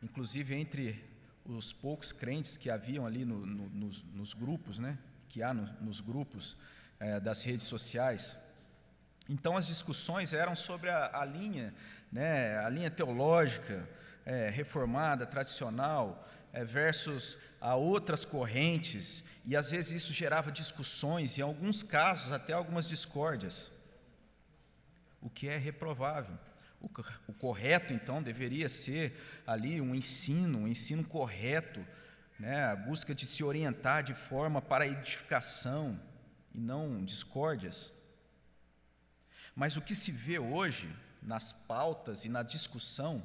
inclusive 0.00 0.54
entre 0.54 1.04
os 1.44 1.72
poucos 1.72 2.12
crentes 2.12 2.56
que 2.56 2.70
haviam 2.70 3.04
ali 3.04 3.24
no, 3.24 3.44
no, 3.44 3.68
nos, 3.70 4.04
nos, 4.14 4.34
grupos, 4.34 4.78
né, 4.78 4.96
que 5.28 5.42
há 5.42 5.52
no, 5.52 5.66
nos 5.84 5.98
grupos 5.98 6.56
é, 7.00 7.18
das 7.18 7.42
redes 7.42 7.66
sociais. 7.66 8.36
Então 9.28 9.56
as 9.56 9.66
discussões 9.66 10.32
eram 10.32 10.54
sobre 10.54 10.90
a, 10.90 11.20
a 11.20 11.24
linha, 11.24 11.74
né, 12.12 12.58
a 12.58 12.68
linha 12.68 12.90
teológica 12.90 13.88
é, 14.24 14.48
reformada, 14.50 15.26
tradicional, 15.26 16.28
é, 16.52 16.64
versus 16.64 17.38
a 17.60 17.74
outras 17.74 18.24
correntes, 18.24 19.24
e 19.44 19.56
às 19.56 19.70
vezes 19.70 20.02
isso 20.02 20.12
gerava 20.12 20.52
discussões, 20.52 21.36
em 21.38 21.42
alguns 21.42 21.82
casos 21.82 22.32
até 22.32 22.52
algumas 22.52 22.88
discórdias, 22.88 23.72
o 25.20 25.28
que 25.28 25.48
é 25.48 25.56
reprovável. 25.56 26.38
O, 27.26 27.32
correto, 27.32 27.94
então, 27.94 28.22
deveria 28.22 28.68
ser 28.68 29.18
ali 29.46 29.80
um 29.80 29.94
ensino, 29.94 30.58
um 30.58 30.68
ensino 30.68 31.02
correto, 31.02 31.84
né, 32.38 32.66
a 32.66 32.76
busca 32.76 33.14
de 33.14 33.24
se 33.24 33.42
orientar 33.42 34.02
de 34.02 34.12
forma 34.12 34.60
para 34.60 34.86
edificação 34.86 35.98
e 36.54 36.60
não 36.60 37.02
discórdias. 37.02 37.90
Mas 39.54 39.76
o 39.76 39.82
que 39.82 39.94
se 39.94 40.10
vê 40.10 40.38
hoje 40.38 40.94
nas 41.22 41.52
pautas 41.52 42.24
e 42.24 42.28
na 42.28 42.42
discussão, 42.42 43.24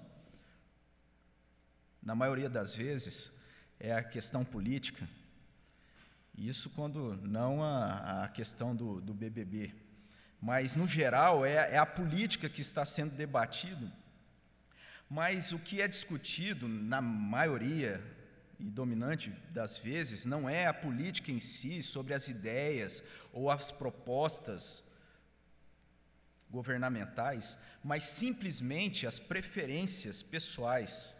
na 2.01 2.15
maioria 2.15 2.49
das 2.49 2.75
vezes, 2.75 3.31
é 3.79 3.93
a 3.93 4.03
questão 4.03 4.45
política. 4.45 5.07
Isso 6.37 6.69
quando 6.69 7.17
não 7.17 7.63
a, 7.63 8.23
a 8.23 8.29
questão 8.29 8.75
do, 8.75 9.01
do 9.01 9.13
BBB 9.13 9.73
mas 10.41 10.75
no 10.75 10.87
geral 10.87 11.45
é, 11.45 11.73
é 11.73 11.77
a 11.77 11.85
política 11.85 12.49
que 12.49 12.61
está 12.61 12.85
sendo 12.85 13.15
debatido. 13.15 13.91
Mas 15.09 15.51
o 15.51 15.59
que 15.59 15.81
é 15.81 15.87
discutido, 15.87 16.67
na 16.67 17.01
maioria 17.01 18.01
e 18.59 18.63
dominante 18.63 19.29
das 19.51 19.77
vezes, 19.77 20.25
não 20.25 20.49
é 20.49 20.67
a 20.67 20.73
política 20.73 21.31
em 21.31 21.39
si, 21.39 21.81
sobre 21.81 22.13
as 22.13 22.27
ideias 22.27 23.03
ou 23.33 23.49
as 23.49 23.71
propostas 23.71 24.88
governamentais, 26.49 27.59
mas 27.83 28.03
simplesmente 28.03 29.05
as 29.05 29.19
preferências 29.19 30.23
pessoais. 30.23 31.15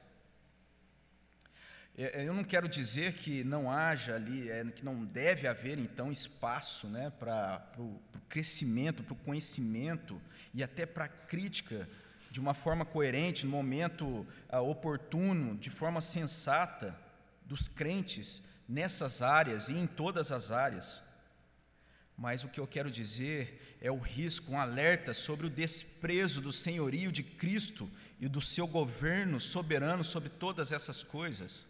É, 1.98 2.22
é, 2.22 2.28
eu 2.28 2.34
não 2.34 2.44
quero 2.44 2.68
dizer 2.68 3.14
que 3.14 3.44
não 3.44 3.72
haja 3.72 4.16
ali, 4.16 4.50
é, 4.50 4.64
que 4.66 4.86
não 4.86 5.06
deve 5.06 5.48
haver 5.48 5.78
então 5.78 6.12
espaço 6.12 6.88
né, 6.88 7.12
para 7.20 7.62
o 7.78 8.02
crescimento, 8.30 9.04
para 9.04 9.14
o 9.14 9.18
conhecimento 9.18 10.22
e 10.54 10.64
até 10.64 10.86
para 10.86 11.06
a 11.06 11.10
crítica 11.10 11.88
de 12.32 12.40
uma 12.40 12.54
forma 12.54 12.86
coerente, 12.86 13.46
no 13.46 13.52
momento 13.52 14.26
ah, 14.48 14.62
oportuno, 14.62 15.58
de 15.58 15.70
forma 15.70 16.00
sensata 16.00 16.96
dos 17.44 17.68
crentes 17.68 18.44
nessas 18.68 19.22
áreas 19.22 19.70
e 19.70 19.74
em 19.74 19.88
todas 19.88 20.32
as 20.32 20.52
áreas. 20.52 21.02
Mas 22.16 22.44
o 22.44 22.48
que 22.48 22.60
eu 22.60 22.68
quero 22.68 22.92
dizer 22.92 23.69
é 23.82 23.92
o 23.92 23.98
risco, 23.98 24.52
um 24.52 24.60
alerta 24.60 25.14
sobre 25.14 25.46
o 25.46 25.50
desprezo 25.50 26.42
do 26.42 26.52
senhorio 26.52 27.12
de 27.12 27.24
Cristo 27.24 27.90
e 28.20 28.28
do 28.28 28.42
seu 28.42 28.68
governo 28.68 29.40
soberano 29.40 30.04
sobre 30.04 30.30
todas 30.30 30.72
essas 30.72 31.02
coisas. 31.02 31.66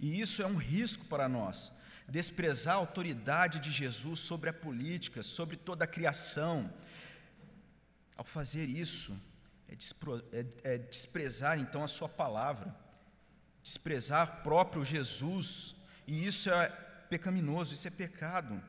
E 0.00 0.20
isso 0.20 0.42
é 0.42 0.46
um 0.46 0.56
risco 0.56 1.04
para 1.06 1.28
nós. 1.28 1.72
Desprezar 2.08 2.76
a 2.76 2.78
autoridade 2.78 3.60
de 3.60 3.70
Jesus 3.70 4.20
sobre 4.20 4.48
a 4.48 4.52
política, 4.52 5.22
sobre 5.22 5.56
toda 5.56 5.84
a 5.84 5.88
criação. 5.88 6.72
Ao 8.16 8.24
fazer 8.24 8.66
isso, 8.66 9.14
é, 9.68 9.74
é, 10.32 10.74
é 10.74 10.78
desprezar 10.78 11.58
então 11.58 11.84
a 11.84 11.88
Sua 11.88 12.08
palavra, 12.08 12.74
desprezar 13.62 14.40
o 14.40 14.42
próprio 14.42 14.84
Jesus, 14.84 15.74
e 16.06 16.26
isso 16.26 16.48
é 16.50 16.68
pecaminoso, 17.10 17.74
isso 17.74 17.86
é 17.86 17.90
pecado. 17.90 18.62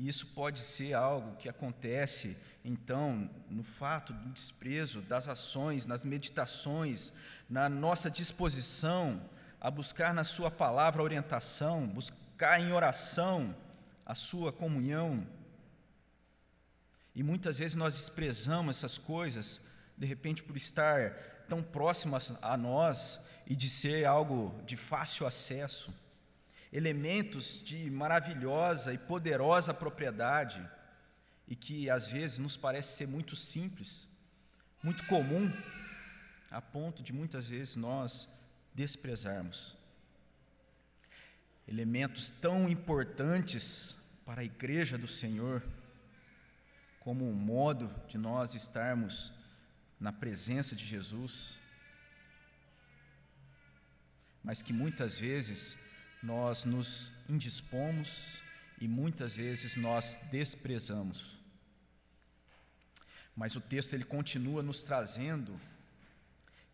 E 0.00 0.08
isso 0.08 0.28
pode 0.28 0.60
ser 0.60 0.94
algo 0.94 1.36
que 1.36 1.46
acontece, 1.46 2.38
então, 2.64 3.28
no 3.50 3.62
fato 3.62 4.14
do 4.14 4.30
desprezo 4.30 5.02
das 5.02 5.28
ações, 5.28 5.84
nas 5.84 6.06
meditações, 6.06 7.12
na 7.50 7.68
nossa 7.68 8.10
disposição 8.10 9.20
a 9.60 9.70
buscar 9.70 10.14
na 10.14 10.24
Sua 10.24 10.50
palavra 10.50 11.02
orientação, 11.02 11.86
buscar 11.86 12.58
em 12.58 12.72
oração 12.72 13.54
a 14.06 14.14
Sua 14.14 14.50
comunhão. 14.50 15.26
E 17.14 17.22
muitas 17.22 17.58
vezes 17.58 17.74
nós 17.74 17.92
desprezamos 17.92 18.78
essas 18.78 18.96
coisas, 18.96 19.60
de 19.98 20.06
repente 20.06 20.42
por 20.42 20.56
estar 20.56 21.12
tão 21.46 21.62
próximas 21.62 22.32
a 22.40 22.56
nós 22.56 23.26
e 23.46 23.54
de 23.54 23.68
ser 23.68 24.06
algo 24.06 24.58
de 24.64 24.78
fácil 24.78 25.26
acesso 25.26 25.92
elementos 26.72 27.62
de 27.62 27.90
maravilhosa 27.90 28.92
e 28.94 28.98
poderosa 28.98 29.74
propriedade 29.74 30.66
e 31.48 31.56
que 31.56 31.90
às 31.90 32.10
vezes 32.10 32.38
nos 32.38 32.56
parece 32.56 32.96
ser 32.96 33.08
muito 33.08 33.34
simples, 33.34 34.08
muito 34.82 35.04
comum, 35.06 35.52
a 36.50 36.62
ponto 36.62 37.02
de 37.02 37.12
muitas 37.12 37.48
vezes 37.48 37.74
nós 37.76 38.28
desprezarmos. 38.72 39.76
Elementos 41.66 42.30
tão 42.30 42.68
importantes 42.68 43.98
para 44.24 44.42
a 44.42 44.44
igreja 44.44 44.96
do 44.96 45.08
Senhor, 45.08 45.62
como 47.00 47.28
o 47.28 47.34
modo 47.34 47.92
de 48.08 48.16
nós 48.16 48.54
estarmos 48.54 49.32
na 49.98 50.12
presença 50.12 50.76
de 50.76 50.84
Jesus, 50.84 51.58
mas 54.42 54.62
que 54.62 54.72
muitas 54.72 55.18
vezes 55.18 55.76
nós 56.22 56.64
nos 56.64 57.12
indispomos 57.28 58.42
e 58.80 58.86
muitas 58.86 59.36
vezes 59.36 59.76
nós 59.76 60.28
desprezamos. 60.30 61.38
Mas 63.34 63.56
o 63.56 63.60
texto 63.60 63.94
ele 63.94 64.04
continua 64.04 64.62
nos 64.62 64.82
trazendo 64.82 65.58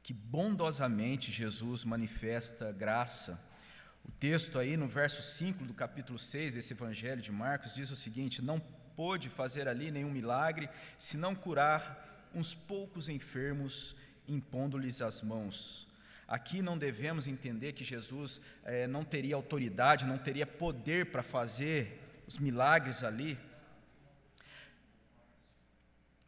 que 0.03 0.13
bondosamente 0.13 1.33
Jesus 1.33 1.85
manifesta 1.85 2.73
graça. 2.73 3.45
O 4.05 4.11
texto 4.13 4.59
aí 4.59 4.77
no 4.77 4.89
verso 4.89 5.21
5 5.21 5.65
do 5.65 5.75
capítulo 5.75 6.19
6 6.19 6.55
desse 6.55 6.73
evangelho 6.73 7.21
de 7.21 7.33
Marcos 7.33 7.75
diz 7.75 7.91
o 7.91 7.97
seguinte: 7.97 8.41
Não 8.41 8.61
pôde 8.97 9.29
fazer 9.29 9.69
ali 9.69 9.91
nenhum 9.91 10.11
milagre, 10.11 10.69
senão 10.97 11.35
curar 11.35 12.29
uns 12.35 12.55
poucos 12.55 13.09
enfermos, 13.09 13.97
impondo-lhes 14.29 15.01
as 15.03 15.23
mãos. 15.23 15.86
Aqui 16.29 16.61
não 16.61 16.77
devemos 16.77 17.29
entender 17.29 17.73
que 17.73 17.85
Jesus 17.85 18.41
é, 18.65 18.87
não 18.87 19.05
teria 19.05 19.37
autoridade, 19.37 20.07
não 20.07 20.19
teria 20.19 20.47
poder 20.47 21.07
para 21.07 21.23
fazer 21.23 22.01
os 22.27 22.39
milagres 22.39 23.05
ali. 23.05 23.39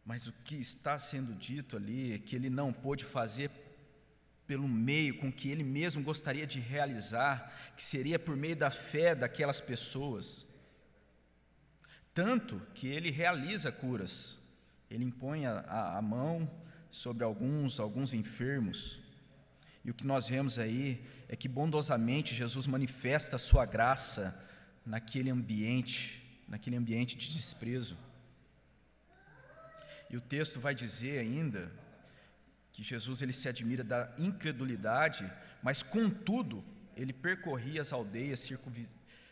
Mas 0.04 0.28
o 0.28 0.32
que 0.44 0.54
está 0.54 0.98
sendo 0.98 1.34
dito 1.34 1.76
ali 1.76 2.14
é 2.14 2.18
que 2.18 2.36
ele 2.36 2.48
não 2.48 2.72
pôde 2.72 3.04
fazer 3.04 3.50
pelo 4.46 4.66
meio 4.66 5.18
com 5.18 5.30
que 5.30 5.50
ele 5.50 5.62
mesmo 5.62 6.02
gostaria 6.02 6.46
de 6.46 6.58
realizar, 6.60 7.52
que 7.76 7.84
seria 7.84 8.18
por 8.18 8.34
meio 8.34 8.56
da 8.56 8.70
fé 8.70 9.14
daquelas 9.14 9.60
pessoas. 9.60 10.46
Tanto 12.14 12.58
que 12.74 12.86
ele 12.86 13.10
realiza 13.10 13.70
curas, 13.70 14.38
ele 14.90 15.04
impõe 15.04 15.44
a, 15.44 15.98
a 15.98 16.00
mão 16.00 16.50
sobre 16.90 17.24
alguns, 17.24 17.78
alguns 17.78 18.14
enfermos. 18.14 19.07
E 19.88 19.90
o 19.90 19.94
que 19.94 20.06
nós 20.06 20.28
vemos 20.28 20.58
aí 20.58 21.02
é 21.30 21.34
que 21.34 21.48
bondosamente 21.48 22.34
Jesus 22.34 22.66
manifesta 22.66 23.36
a 23.36 23.38
sua 23.38 23.64
graça 23.64 24.38
naquele 24.84 25.30
ambiente, 25.30 26.42
naquele 26.46 26.76
ambiente 26.76 27.16
de 27.16 27.32
desprezo. 27.32 27.96
E 30.10 30.16
o 30.18 30.20
texto 30.20 30.60
vai 30.60 30.74
dizer 30.74 31.20
ainda 31.20 31.72
que 32.70 32.82
Jesus 32.82 33.22
ele 33.22 33.32
se 33.32 33.48
admira 33.48 33.82
da 33.82 34.12
incredulidade, 34.18 35.24
mas 35.62 35.82
contudo, 35.82 36.62
ele 36.94 37.14
percorria 37.14 37.80
as 37.80 37.90
aldeias 37.90 38.46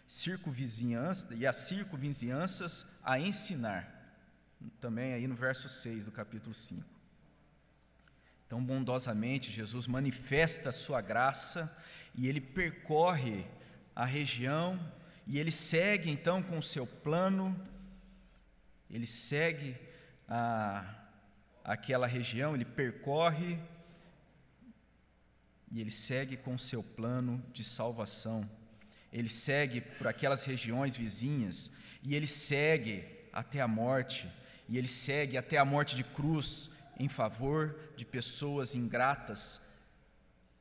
circunvizinhança 0.08 1.34
e 1.34 1.46
as 1.46 1.56
circunvizinhanças 1.56 2.96
a 3.04 3.20
ensinar. 3.20 3.92
Também 4.80 5.12
aí 5.12 5.26
no 5.26 5.34
verso 5.34 5.68
6 5.68 6.06
do 6.06 6.12
capítulo 6.12 6.54
5. 6.54 6.95
Então, 8.46 8.62
bondosamente, 8.62 9.50
Jesus 9.50 9.86
manifesta 9.86 10.68
a 10.68 10.72
sua 10.72 11.00
graça 11.00 11.76
e 12.14 12.28
ele 12.28 12.40
percorre 12.40 13.44
a 13.94 14.04
região 14.04 14.80
e 15.26 15.38
ele 15.38 15.50
segue 15.50 16.08
então 16.08 16.42
com 16.42 16.58
o 16.58 16.62
seu 16.62 16.86
plano, 16.86 17.60
ele 18.88 19.06
segue 19.06 19.76
a, 20.28 20.84
aquela 21.64 22.06
região, 22.06 22.54
ele 22.54 22.64
percorre 22.64 23.58
e 25.72 25.80
ele 25.80 25.90
segue 25.90 26.36
com 26.36 26.54
o 26.54 26.58
seu 26.58 26.82
plano 26.82 27.42
de 27.52 27.64
salvação. 27.64 28.48
Ele 29.12 29.28
segue 29.28 29.80
por 29.80 30.06
aquelas 30.06 30.44
regiões 30.44 30.96
vizinhas 30.96 31.72
e 32.02 32.14
ele 32.14 32.26
segue 32.28 33.04
até 33.32 33.60
a 33.60 33.68
morte, 33.68 34.30
e 34.68 34.78
ele 34.78 34.88
segue 34.88 35.36
até 35.36 35.58
a 35.58 35.64
morte 35.64 35.96
de 35.96 36.04
cruz, 36.04 36.70
em 36.98 37.08
favor 37.08 37.78
de 37.96 38.04
pessoas 38.04 38.74
ingratas 38.74 39.68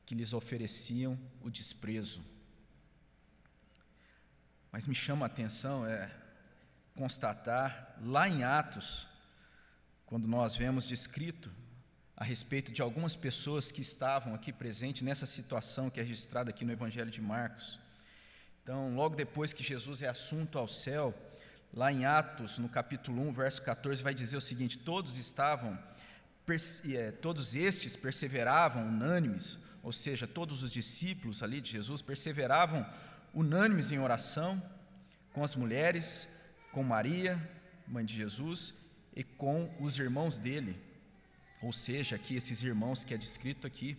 que 0.04 0.14
lhes 0.14 0.32
ofereciam 0.32 1.18
o 1.42 1.50
desprezo. 1.50 2.24
Mas 4.70 4.86
me 4.86 4.94
chama 4.94 5.24
a 5.24 5.28
atenção 5.28 5.86
é 5.86 6.10
constatar 6.94 7.96
lá 8.02 8.28
em 8.28 8.44
Atos, 8.44 9.06
quando 10.06 10.28
nós 10.28 10.54
vemos 10.54 10.86
descrito 10.86 11.50
a 12.16 12.24
respeito 12.24 12.72
de 12.72 12.80
algumas 12.80 13.14
pessoas 13.14 13.70
que 13.70 13.82
estavam 13.82 14.34
aqui 14.34 14.52
presentes 14.52 15.02
nessa 15.02 15.26
situação 15.26 15.90
que 15.90 16.00
é 16.00 16.02
registrada 16.02 16.50
aqui 16.50 16.64
no 16.64 16.72
Evangelho 16.72 17.10
de 17.10 17.20
Marcos. 17.20 17.78
Então, 18.62 18.94
logo 18.94 19.14
depois 19.14 19.52
que 19.52 19.62
Jesus 19.62 20.00
é 20.00 20.08
assunto 20.08 20.58
ao 20.58 20.66
céu, 20.66 21.14
lá 21.72 21.92
em 21.92 22.06
Atos, 22.06 22.58
no 22.58 22.68
capítulo 22.68 23.20
1, 23.28 23.32
verso 23.32 23.62
14, 23.62 24.02
vai 24.02 24.14
dizer 24.14 24.36
o 24.36 24.40
seguinte: 24.40 24.78
todos 24.78 25.18
estavam 25.18 25.78
todos 27.20 27.56
estes 27.56 27.96
perseveravam 27.96 28.86
unânimes, 28.86 29.58
ou 29.82 29.92
seja, 29.92 30.26
todos 30.26 30.62
os 30.62 30.72
discípulos 30.72 31.42
ali 31.42 31.60
de 31.60 31.72
Jesus 31.72 32.00
perseveravam 32.00 32.86
unânimes 33.34 33.90
em 33.90 33.98
oração 33.98 34.62
com 35.32 35.42
as 35.42 35.56
mulheres, 35.56 36.28
com 36.72 36.82
Maria, 36.82 37.36
mãe 37.86 38.04
de 38.04 38.14
Jesus, 38.14 38.74
e 39.14 39.24
com 39.24 39.74
os 39.80 39.98
irmãos 39.98 40.38
dele, 40.38 40.80
ou 41.62 41.72
seja, 41.72 42.16
aqui 42.16 42.36
esses 42.36 42.62
irmãos 42.62 43.02
que 43.02 43.14
é 43.14 43.16
descrito 43.16 43.66
aqui. 43.66 43.96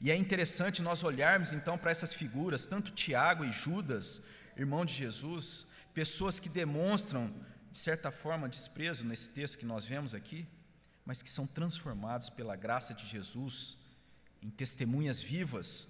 E 0.00 0.10
é 0.10 0.16
interessante 0.16 0.82
nós 0.82 1.02
olharmos 1.02 1.52
então 1.52 1.78
para 1.78 1.90
essas 1.90 2.12
figuras, 2.12 2.66
tanto 2.66 2.90
Tiago 2.90 3.44
e 3.44 3.52
Judas, 3.52 4.22
irmão 4.56 4.84
de 4.84 4.92
Jesus, 4.92 5.66
pessoas 5.94 6.38
que 6.38 6.48
demonstram, 6.48 7.32
de 7.70 7.78
certa 7.78 8.10
forma, 8.10 8.48
desprezo 8.48 9.04
nesse 9.04 9.30
texto 9.30 9.56
que 9.58 9.66
nós 9.66 9.84
vemos 9.86 10.14
aqui 10.14 10.46
mas 11.10 11.22
que 11.22 11.28
são 11.28 11.44
transformados 11.44 12.30
pela 12.30 12.54
graça 12.54 12.94
de 12.94 13.04
Jesus 13.04 13.76
em 14.40 14.48
testemunhas 14.48 15.20
vivas. 15.20 15.88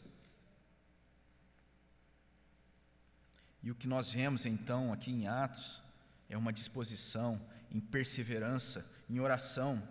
E 3.62 3.70
o 3.70 3.74
que 3.74 3.86
nós 3.86 4.10
vemos 4.10 4.46
então 4.46 4.94
aqui 4.94 5.10
em 5.10 5.26
Atos 5.26 5.82
é 6.26 6.38
uma 6.38 6.54
disposição 6.54 7.38
em 7.70 7.78
perseverança, 7.78 9.04
em 9.10 9.20
oração. 9.20 9.86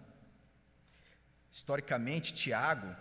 Historicamente, 1.51 2.33
Tiago, 2.33 2.97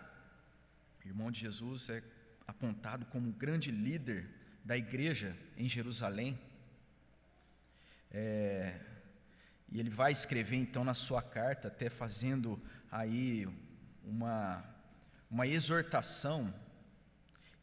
irmão 1.07 1.31
de 1.31 1.41
Jesus, 1.41 1.89
é 1.89 2.05
apontado 2.47 3.07
como 3.07 3.27
um 3.27 3.33
grande 3.33 3.71
líder 3.71 4.29
da 4.63 4.77
igreja 4.77 5.35
em 5.57 5.67
Jerusalém. 5.67 6.39
É, 8.11 8.79
e 9.71 9.79
ele 9.79 9.91
vai 9.91 10.13
escrever 10.13 10.57
então 10.57 10.85
na 10.85 10.95
sua 10.95 11.23
carta, 11.23 11.69
até 11.69 11.91
fazendo 11.91 12.61
aí 12.91 13.47
uma, 14.05 14.65
uma 15.31 15.47
exortação, 15.47 16.53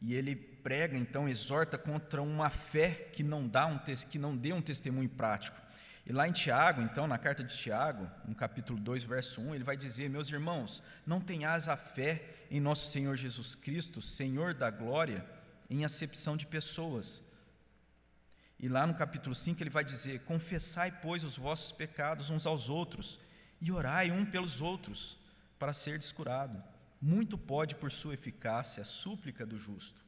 e 0.00 0.14
ele 0.14 0.36
prega 0.36 0.96
então, 0.96 1.28
exorta 1.28 1.76
contra 1.76 2.22
uma 2.22 2.50
fé 2.50 2.90
que 3.12 3.22
não 3.22 3.48
dá 3.48 3.66
um 3.66 3.78
que 4.08 4.18
não 4.18 4.36
dê 4.36 4.52
um 4.52 4.62
testemunho 4.62 5.08
prático. 5.08 5.60
E 6.04 6.12
lá 6.12 6.28
em 6.28 6.32
Tiago, 6.32 6.82
então, 6.82 7.08
na 7.08 7.18
carta 7.18 7.42
de 7.42 7.56
Tiago, 7.56 8.08
no 8.24 8.34
capítulo 8.34 8.78
2, 8.78 9.02
verso 9.02 9.40
1, 9.40 9.56
ele 9.56 9.64
vai 9.64 9.76
dizer: 9.76 10.08
Meus 10.08 10.30
irmãos, 10.30 10.82
não 11.04 11.20
tenhas 11.20 11.66
a 11.66 11.76
fé 11.76 12.22
em 12.48 12.60
nosso 12.60 12.92
Senhor 12.92 13.16
Jesus 13.16 13.56
Cristo, 13.56 14.00
Senhor 14.00 14.54
da 14.54 14.70
glória, 14.70 15.26
em 15.68 15.84
acepção 15.84 16.36
de 16.36 16.46
pessoas 16.46 17.25
e 18.58 18.68
lá 18.68 18.86
no 18.86 18.94
capítulo 18.94 19.34
5 19.34 19.62
ele 19.62 19.70
vai 19.70 19.84
dizer: 19.84 20.20
Confessai, 20.20 20.90
pois, 21.02 21.22
os 21.22 21.36
vossos 21.36 21.72
pecados 21.72 22.30
uns 22.30 22.46
aos 22.46 22.68
outros, 22.68 23.20
e 23.60 23.70
orai 23.70 24.10
um 24.10 24.24
pelos 24.24 24.60
outros, 24.60 25.18
para 25.58 25.72
ser 25.72 25.98
descurado. 25.98 26.62
Muito 27.00 27.36
pode, 27.36 27.74
por 27.74 27.92
sua 27.92 28.14
eficácia, 28.14 28.82
a 28.82 28.86
súplica 28.86 29.44
do 29.44 29.58
justo. 29.58 30.04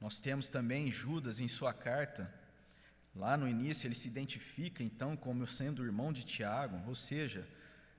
Nós 0.00 0.20
temos 0.20 0.48
também 0.48 0.90
Judas 0.90 1.40
em 1.40 1.48
sua 1.48 1.72
carta. 1.72 2.32
Lá 3.14 3.36
no 3.36 3.46
início 3.46 3.86
ele 3.86 3.94
se 3.94 4.08
identifica 4.08 4.82
então 4.82 5.16
como 5.16 5.46
sendo 5.46 5.84
irmão 5.84 6.12
de 6.12 6.24
Tiago, 6.24 6.82
ou 6.88 6.94
seja, 6.94 7.46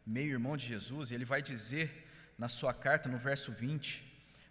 meio 0.06 0.32
irmão 0.32 0.58
de 0.58 0.66
Jesus, 0.66 1.10
e 1.10 1.16
ele 1.16 1.24
vai 1.24 1.42
dizer 1.42 2.06
na 2.38 2.50
sua 2.50 2.74
carta, 2.74 3.08
no 3.08 3.18
verso 3.18 3.52
20: 3.52 4.04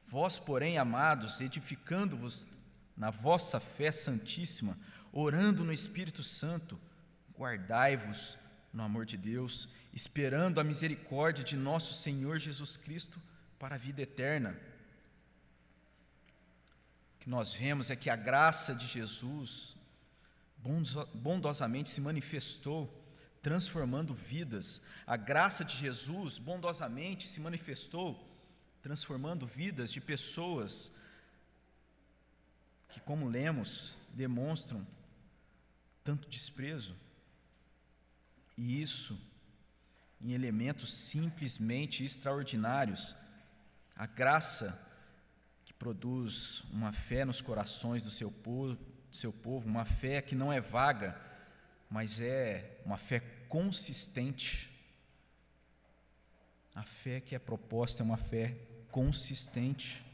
Vós, 0.07 0.39
porém, 0.39 0.79
amados, 0.79 1.41
edificando-vos 1.41 2.49
na 2.97 3.11
vossa 3.11 3.59
fé 3.59 3.91
santíssima, 3.91 4.79
orando 5.13 5.65
no 5.65 5.73
Espírito 5.73 6.23
Santo, 6.23 6.79
guardai-vos 7.37 8.39
no 8.73 8.83
amor 8.83 9.07
de 9.07 9.17
Deus, 9.17 9.69
esperando 9.93 10.61
a 10.61 10.65
misericórdia 10.65 11.45
de 11.45 11.57
nosso 11.57 11.95
Senhor 11.95 12.39
Jesus 12.39 12.77
Cristo 12.77 13.21
para 13.59 13.77
a 13.77 13.79
vida 13.79 14.03
eterna. 14.03 14.59
O 17.17 17.19
que 17.21 17.31
nós 17.31 17.55
vemos 17.55 17.91
é 17.91 17.97
que 17.97 18.11
a 18.11 18.17
graça 18.17 18.75
de 18.75 18.87
Jesus 18.87 19.77
bondosamente 21.15 21.89
se 21.89 22.01
manifestou, 22.01 23.03
transformando 23.43 24.15
vidas. 24.15 24.83
A 25.07 25.17
graça 25.17 25.65
de 25.65 25.77
Jesus 25.77 26.39
bondosamente 26.39 27.29
se 27.29 27.41
manifestou, 27.41 28.29
transformando 28.83 29.47
vidas 29.47 29.93
de 29.93 30.01
pessoas 30.01 30.97
que, 32.95 33.01
como 33.01 33.29
lemos, 33.29 33.97
demonstram 34.13 34.87
tanto 36.05 36.29
desprezo. 36.29 36.95
E 38.57 38.81
isso 38.81 39.21
em 40.21 40.31
elementos 40.31 40.95
simplesmente 40.95 42.05
extraordinários. 42.05 43.17
A 43.97 44.07
graça 44.07 44.89
que 45.65 45.73
produz 45.73 46.63
uma 46.71 46.93
fé 46.93 47.25
nos 47.25 47.41
corações 47.41 48.05
do 48.05 48.11
seu 48.11 48.31
povo, 48.31 48.77
do 48.77 49.17
seu 49.17 49.33
povo, 49.33 49.67
uma 49.67 49.85
fé 49.85 50.23
que 50.23 50.37
não 50.37 50.53
é 50.53 50.61
vaga, 50.61 51.21
mas 51.91 52.21
é 52.21 52.81
uma 52.87 52.97
fé 52.97 53.19
consistente. 53.49 54.71
A 56.73 56.85
fé 56.85 57.21
que 57.21 57.35
é 57.35 57.41
proposta 57.41 58.05
é 58.05 58.07
uma 58.07 58.17
fé 58.17 58.57
consistente 58.93 60.07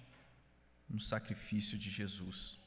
no 0.88 0.98
sacrifício 0.98 1.76
de 1.76 1.90
Jesus. 1.90 2.59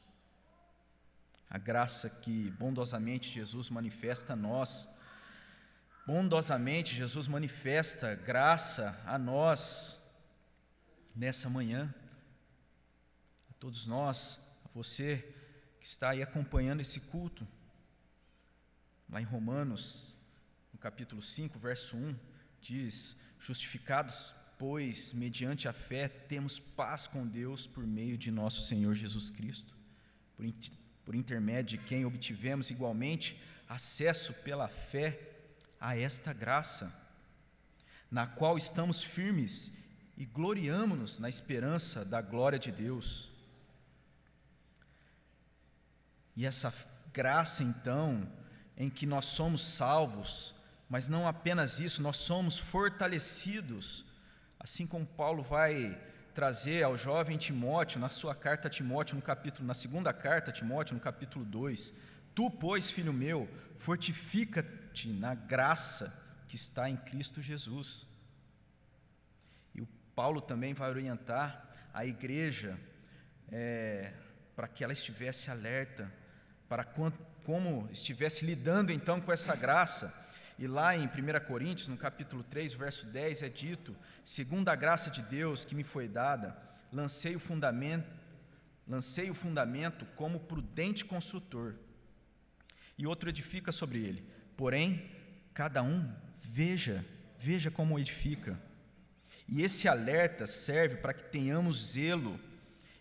A 1.54 1.58
graça 1.58 2.10
que 2.10 2.50
bondosamente 2.58 3.30
Jesus 3.30 3.70
manifesta 3.70 4.32
a 4.32 4.36
nós, 4.36 4.88
bondosamente 6.04 6.96
Jesus 6.96 7.28
manifesta 7.28 8.16
graça 8.16 9.00
a 9.06 9.16
nós 9.16 10.02
nessa 11.14 11.48
manhã, 11.48 11.94
a 13.48 13.52
todos 13.60 13.86
nós, 13.86 14.50
a 14.64 14.68
você 14.74 15.32
que 15.78 15.86
está 15.86 16.10
aí 16.10 16.22
acompanhando 16.24 16.80
esse 16.80 17.02
culto. 17.02 17.46
Lá 19.08 19.20
em 19.20 19.24
Romanos, 19.24 20.16
no 20.72 20.78
capítulo 20.80 21.22
5, 21.22 21.56
verso 21.60 21.96
1, 21.96 22.16
diz: 22.60 23.16
Justificados, 23.38 24.34
pois, 24.58 25.12
mediante 25.12 25.68
a 25.68 25.72
fé, 25.72 26.08
temos 26.08 26.58
paz 26.58 27.06
com 27.06 27.24
Deus 27.24 27.64
por 27.64 27.86
meio 27.86 28.18
de 28.18 28.32
nosso 28.32 28.60
Senhor 28.60 28.96
Jesus 28.96 29.30
Cristo, 29.30 29.72
por, 30.36 30.44
por 31.04 31.14
intermédio 31.14 31.78
de 31.78 31.84
quem 31.84 32.04
obtivemos 32.04 32.70
igualmente 32.70 33.40
acesso 33.68 34.32
pela 34.34 34.68
fé 34.68 35.18
a 35.80 35.96
esta 35.96 36.32
graça, 36.32 37.02
na 38.10 38.26
qual 38.26 38.56
estamos 38.56 39.02
firmes 39.02 39.78
e 40.16 40.24
gloriamo-nos 40.24 41.18
na 41.18 41.28
esperança 41.28 42.04
da 42.04 42.22
glória 42.22 42.58
de 42.58 42.70
Deus. 42.70 43.30
E 46.36 46.46
essa 46.46 46.72
graça, 47.12 47.62
então, 47.62 48.26
em 48.76 48.90
que 48.90 49.06
nós 49.06 49.26
somos 49.26 49.60
salvos, 49.60 50.54
mas 50.88 51.08
não 51.08 51.26
apenas 51.26 51.80
isso, 51.80 52.02
nós 52.02 52.16
somos 52.16 52.58
fortalecidos, 52.58 54.04
assim 54.58 54.86
como 54.86 55.06
Paulo 55.06 55.42
vai 55.42 56.00
trazer 56.34 56.82
ao 56.82 56.96
jovem 56.96 57.38
Timóteo, 57.38 58.00
na 58.00 58.10
sua 58.10 58.34
carta 58.34 58.68
a 58.68 58.70
Timóteo, 58.70 59.16
no 59.16 59.22
capítulo, 59.22 59.66
na 59.66 59.74
segunda 59.74 60.12
carta 60.12 60.50
a 60.50 60.54
Timóteo, 60.54 60.94
no 60.94 61.00
capítulo 61.00 61.44
2, 61.44 61.94
Tu, 62.34 62.50
pois, 62.50 62.90
filho 62.90 63.12
meu, 63.12 63.48
fortifica-te 63.76 65.08
na 65.08 65.34
graça 65.34 66.20
que 66.48 66.56
está 66.56 66.90
em 66.90 66.96
Cristo 66.96 67.40
Jesus. 67.40 68.06
E 69.72 69.80
o 69.80 69.86
Paulo 70.16 70.40
também 70.40 70.74
vai 70.74 70.90
orientar 70.90 71.70
a 71.92 72.04
igreja 72.04 72.76
é, 73.52 74.12
para 74.56 74.66
que 74.66 74.82
ela 74.82 74.92
estivesse 74.92 75.48
alerta, 75.48 76.12
para 76.68 76.84
como 77.44 77.88
estivesse 77.92 78.44
lidando 78.44 78.90
então 78.90 79.20
com 79.20 79.32
essa 79.32 79.54
graça. 79.54 80.23
E 80.58 80.66
lá 80.66 80.96
em 80.96 81.06
1 81.06 81.10
Coríntios, 81.46 81.88
no 81.88 81.96
capítulo 81.96 82.44
3, 82.44 82.74
verso 82.74 83.06
10, 83.06 83.42
é 83.42 83.48
dito: 83.48 83.96
segundo 84.24 84.68
a 84.68 84.76
graça 84.76 85.10
de 85.10 85.22
Deus 85.22 85.64
que 85.64 85.74
me 85.74 85.82
foi 85.82 86.06
dada, 86.06 86.56
lancei 86.92 87.34
o 87.34 87.40
fundamento, 87.40 88.10
lancei 88.86 89.30
o 89.30 89.34
fundamento 89.34 90.06
como 90.14 90.40
prudente 90.40 91.04
construtor, 91.04 91.74
e 92.96 93.06
outro 93.06 93.28
edifica 93.28 93.72
sobre 93.72 93.98
ele. 93.98 94.28
Porém, 94.56 95.10
cada 95.52 95.82
um 95.82 96.12
veja, 96.36 97.04
veja 97.38 97.70
como 97.70 97.98
edifica. 97.98 98.58
E 99.48 99.62
esse 99.62 99.88
alerta 99.88 100.46
serve 100.46 100.96
para 100.96 101.12
que 101.12 101.24
tenhamos 101.24 101.92
zelo 101.92 102.40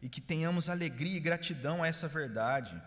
e 0.02 0.10
que 0.10 0.20
tenhamos 0.20 0.68
alegria 0.68 1.16
e 1.16 1.20
gratidão 1.20 1.84
a 1.84 1.88
essa 1.88 2.08
verdade. 2.08 2.82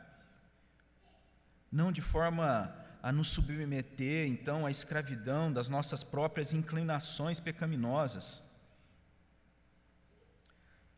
Não 1.70 1.90
de 1.90 2.02
forma 2.02 2.85
a 3.02 3.12
nos 3.12 3.28
submeter, 3.28 4.26
então, 4.26 4.66
à 4.66 4.70
escravidão 4.70 5.52
das 5.52 5.68
nossas 5.68 6.02
próprias 6.02 6.52
inclinações 6.52 7.38
pecaminosas. 7.38 8.42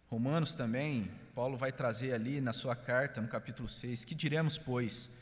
Romanos 0.09 0.55
também, 0.55 1.11
Paulo 1.35 1.57
vai 1.57 1.71
trazer 1.71 2.15
ali 2.15 2.41
na 2.41 2.53
sua 2.53 2.75
carta, 2.75 3.21
no 3.21 3.29
capítulo 3.29 3.69
6, 3.69 4.05
que 4.05 4.15
diremos, 4.15 4.57
pois? 4.57 5.21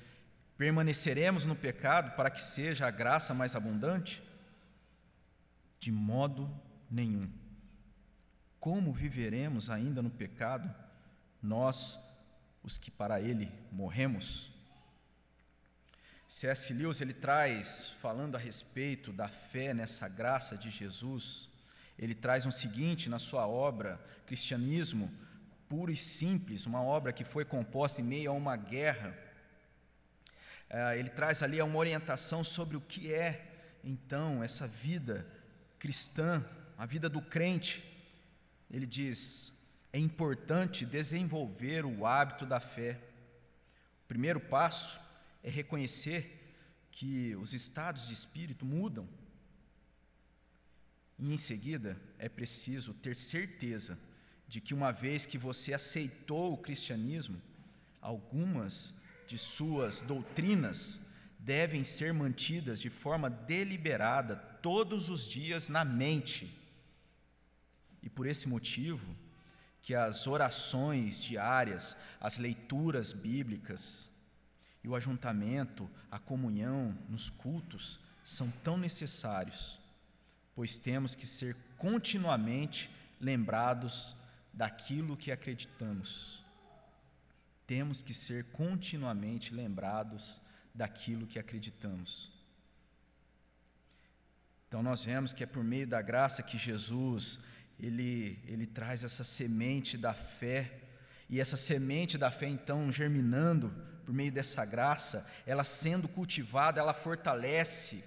Permaneceremos 0.57 1.45
no 1.45 1.57
pecado 1.57 2.15
para 2.17 2.31
que 2.31 2.41
seja 2.41 2.87
a 2.87 2.91
graça 2.91 3.35
mais 3.35 3.57
abundante? 3.57 4.23
De 5.79 5.91
modo 5.91 6.49
nenhum. 6.91 7.31
Como 8.61 8.93
viveremos 8.93 9.69
ainda 9.69 10.01
no 10.01 10.11
pecado, 10.11 10.73
nós, 11.43 11.99
os 12.63 12.79
que 12.79 12.91
para 12.91 13.21
ele 13.21 13.53
morremos? 13.71 14.56
C.S. 16.29 16.73
Lewis 16.75 17.01
ele 17.01 17.15
traz, 17.15 17.95
falando 18.01 18.35
a 18.35 18.39
respeito 18.39 19.13
da 19.13 19.29
fé 19.29 19.73
nessa 19.73 20.09
graça 20.09 20.57
de 20.57 20.71
Jesus, 20.71 21.49
ele 21.97 22.15
traz 22.15 22.45
um 22.45 22.51
seguinte 22.51 23.09
na 23.09 23.19
sua 23.19 23.47
obra, 23.47 24.01
Cristianismo 24.27 25.11
Puro 25.69 25.91
e 25.91 25.97
Simples, 25.97 26.67
uma 26.67 26.83
obra 26.83 27.13
que 27.13 27.25
foi 27.25 27.45
composta 27.45 28.01
em 28.01 28.05
meio 28.05 28.31
a 28.31 28.35
uma 28.35 28.57
guerra. 28.57 29.17
É, 30.69 30.99
ele 30.99 31.11
traz 31.11 31.43
ali 31.43 31.63
uma 31.63 31.79
orientação 31.79 32.43
sobre 32.43 32.77
o 32.77 32.81
que 32.81 33.15
é, 33.15 33.53
então, 33.85 34.43
essa 34.43 34.67
vida 34.67 35.25
cristã, 35.79 36.45
a 36.77 36.85
vida 36.87 37.09
do 37.09 37.23
crente. 37.23 37.85
Ele 38.69 38.87
diz: 38.87 39.61
é 39.93 39.99
importante 39.99 40.85
desenvolver 40.85 41.85
o 41.85 42.05
hábito 42.05 42.45
da 42.45 42.59
fé. 42.59 43.01
O 44.05 44.09
primeiro 44.09 44.41
passo 44.41 45.06
é 45.47 45.51
reconhecer 45.51 46.43
que 46.91 47.37
os 47.37 47.53
estados 47.53 48.09
de 48.09 48.15
espírito 48.15 48.67
mudam. 48.67 49.09
E 51.17 51.33
em 51.33 51.37
seguida, 51.37 51.97
é 52.19 52.29
preciso 52.29 52.93
ter 52.93 53.15
certeza 53.15 53.97
de 54.49 54.61
que 54.61 54.75
uma 54.75 54.91
vez 54.91 55.25
que 55.25 55.39
você 55.39 55.73
aceitou 55.73 56.53
o 56.53 56.59
cristianismo, 56.59 57.41
algumas 58.01 58.95
de 59.29 59.39
suas 59.39 60.01
doutrinas 60.01 61.01
devem 61.39 61.85
ser 61.85 62.13
mantidas 62.13 62.81
de 62.81 62.91
forma 62.91 63.31
deliberada 63.31 64.35
todos 64.61 65.09
os 65.09 65.31
dias 65.31 65.69
na 65.69 65.85
mente. 65.85 66.53
E 68.03 68.11
por 68.11 68.27
esse 68.27 68.49
motivo, 68.49 69.17
que 69.81 69.95
as 69.95 70.27
orações 70.27 71.23
diárias, 71.23 71.99
as 72.21 72.37
leituras 72.37 73.13
bíblicas, 73.13 74.16
e 74.87 74.89
o 74.89 74.95
ajuntamento, 74.95 75.91
a 76.09 76.17
comunhão 76.17 76.97
nos 77.09 77.29
cultos 77.29 77.99
são 78.23 78.49
tão 78.63 78.79
necessários, 78.79 79.81
pois 80.55 80.79
temos 80.79 81.17
que 81.17 81.27
ser 81.27 81.57
continuamente 81.77 82.89
lembrados 83.21 84.15
daquilo 84.55 85.17
que 85.17 85.33
acreditamos. 85.33 86.41
Temos 87.67 88.01
que 88.01 88.15
ser 88.15 88.45
continuamente 88.53 89.53
lembrados 89.53 90.41
daquilo 90.73 91.27
que 91.27 91.41
acreditamos. 91.41 92.31
Então 94.69 94.85
nós 94.85 95.05
vemos 95.05 95.33
que 95.33 95.43
é 95.43 95.47
por 95.49 95.65
meio 95.65 95.89
da 95.89 96.01
graça 96.01 96.45
que 96.45 96.57
Jesus 96.57 97.41
ele 97.79 98.39
ele 98.45 98.67
traz 98.67 99.03
essa 99.03 99.25
semente 99.25 99.99
da 99.99 100.15
fé 100.15 100.81
E 101.29 101.41
essa 101.41 101.57
semente 101.57 102.17
da 102.17 102.31
fé, 102.31 102.47
então, 102.47 102.93
germinando 102.93 103.75
por 104.07 104.15
meio 104.15 104.31
dessa 104.31 104.65
graça, 104.65 105.29
ela 105.45 105.65
sendo 105.65 106.07
cultivada, 106.07 106.81
ela 106.81 106.95
fortalece 106.95 108.05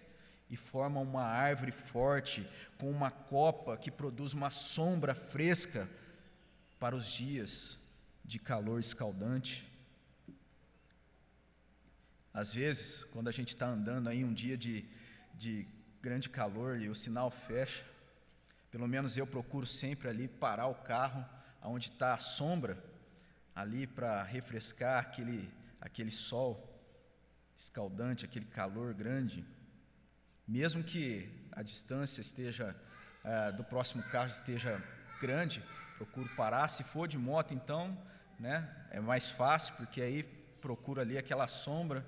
e 0.50 0.56
forma 0.56 1.02
uma 1.02 1.24
árvore 1.24 1.74
forte, 1.74 2.50
com 2.78 2.90
uma 2.90 3.12
copa 3.12 3.76
que 3.76 3.92
produz 3.92 4.32
uma 4.32 4.50
sombra 4.50 5.14
fresca 5.14 5.88
para 6.80 6.96
os 6.96 7.06
dias 7.06 7.78
de 8.24 8.40
calor 8.40 8.80
escaldante. 8.80 9.70
Às 12.34 12.54
vezes, 12.54 13.04
quando 13.04 13.28
a 13.28 13.32
gente 13.34 13.50
está 13.50 13.68
andando 13.68 14.08
aí 14.08 14.24
um 14.24 14.34
dia 14.34 14.58
de, 14.58 14.86
de 15.34 15.68
grande 16.02 16.30
calor 16.30 16.80
e 16.80 16.88
o 16.88 16.96
sinal 16.96 17.30
fecha, 17.30 17.86
pelo 18.72 18.88
menos 18.88 19.18
eu 19.18 19.28
procuro 19.28 19.66
sempre 19.66 20.08
ali 20.08 20.30
parar 20.30 20.68
o 20.68 20.76
carro 20.76 21.26
onde 21.62 21.90
está 21.90 22.14
a 22.14 22.18
sombra, 22.18 22.82
ali 23.54 23.86
para 23.86 24.24
refrescar 24.24 25.02
aquele, 25.02 25.52
aquele 26.00 26.12
sol 26.12 26.66
escaldante, 27.58 28.24
aquele 28.24 28.46
calor 28.46 28.94
grande. 28.94 29.46
Mesmo 30.48 30.82
que 30.82 31.30
a 31.52 31.62
distância 31.62 32.22
esteja 32.22 32.74
é, 33.22 33.52
do 33.52 33.66
próximo 33.66 34.02
carro 34.04 34.28
esteja 34.28 34.82
grande, 35.20 35.62
procuro 35.98 36.30
parar. 36.38 36.70
Se 36.70 36.86
for 36.86 37.06
de 37.06 37.18
moto, 37.18 37.54
então, 37.54 38.02
né, 38.40 38.74
é 38.92 39.02
mais 39.02 39.30
fácil, 39.30 39.74
porque 39.76 40.02
aí 40.02 40.24
procuro 40.62 41.02
ali 41.02 41.18
aquela 41.18 41.50
sombra. 41.50 42.06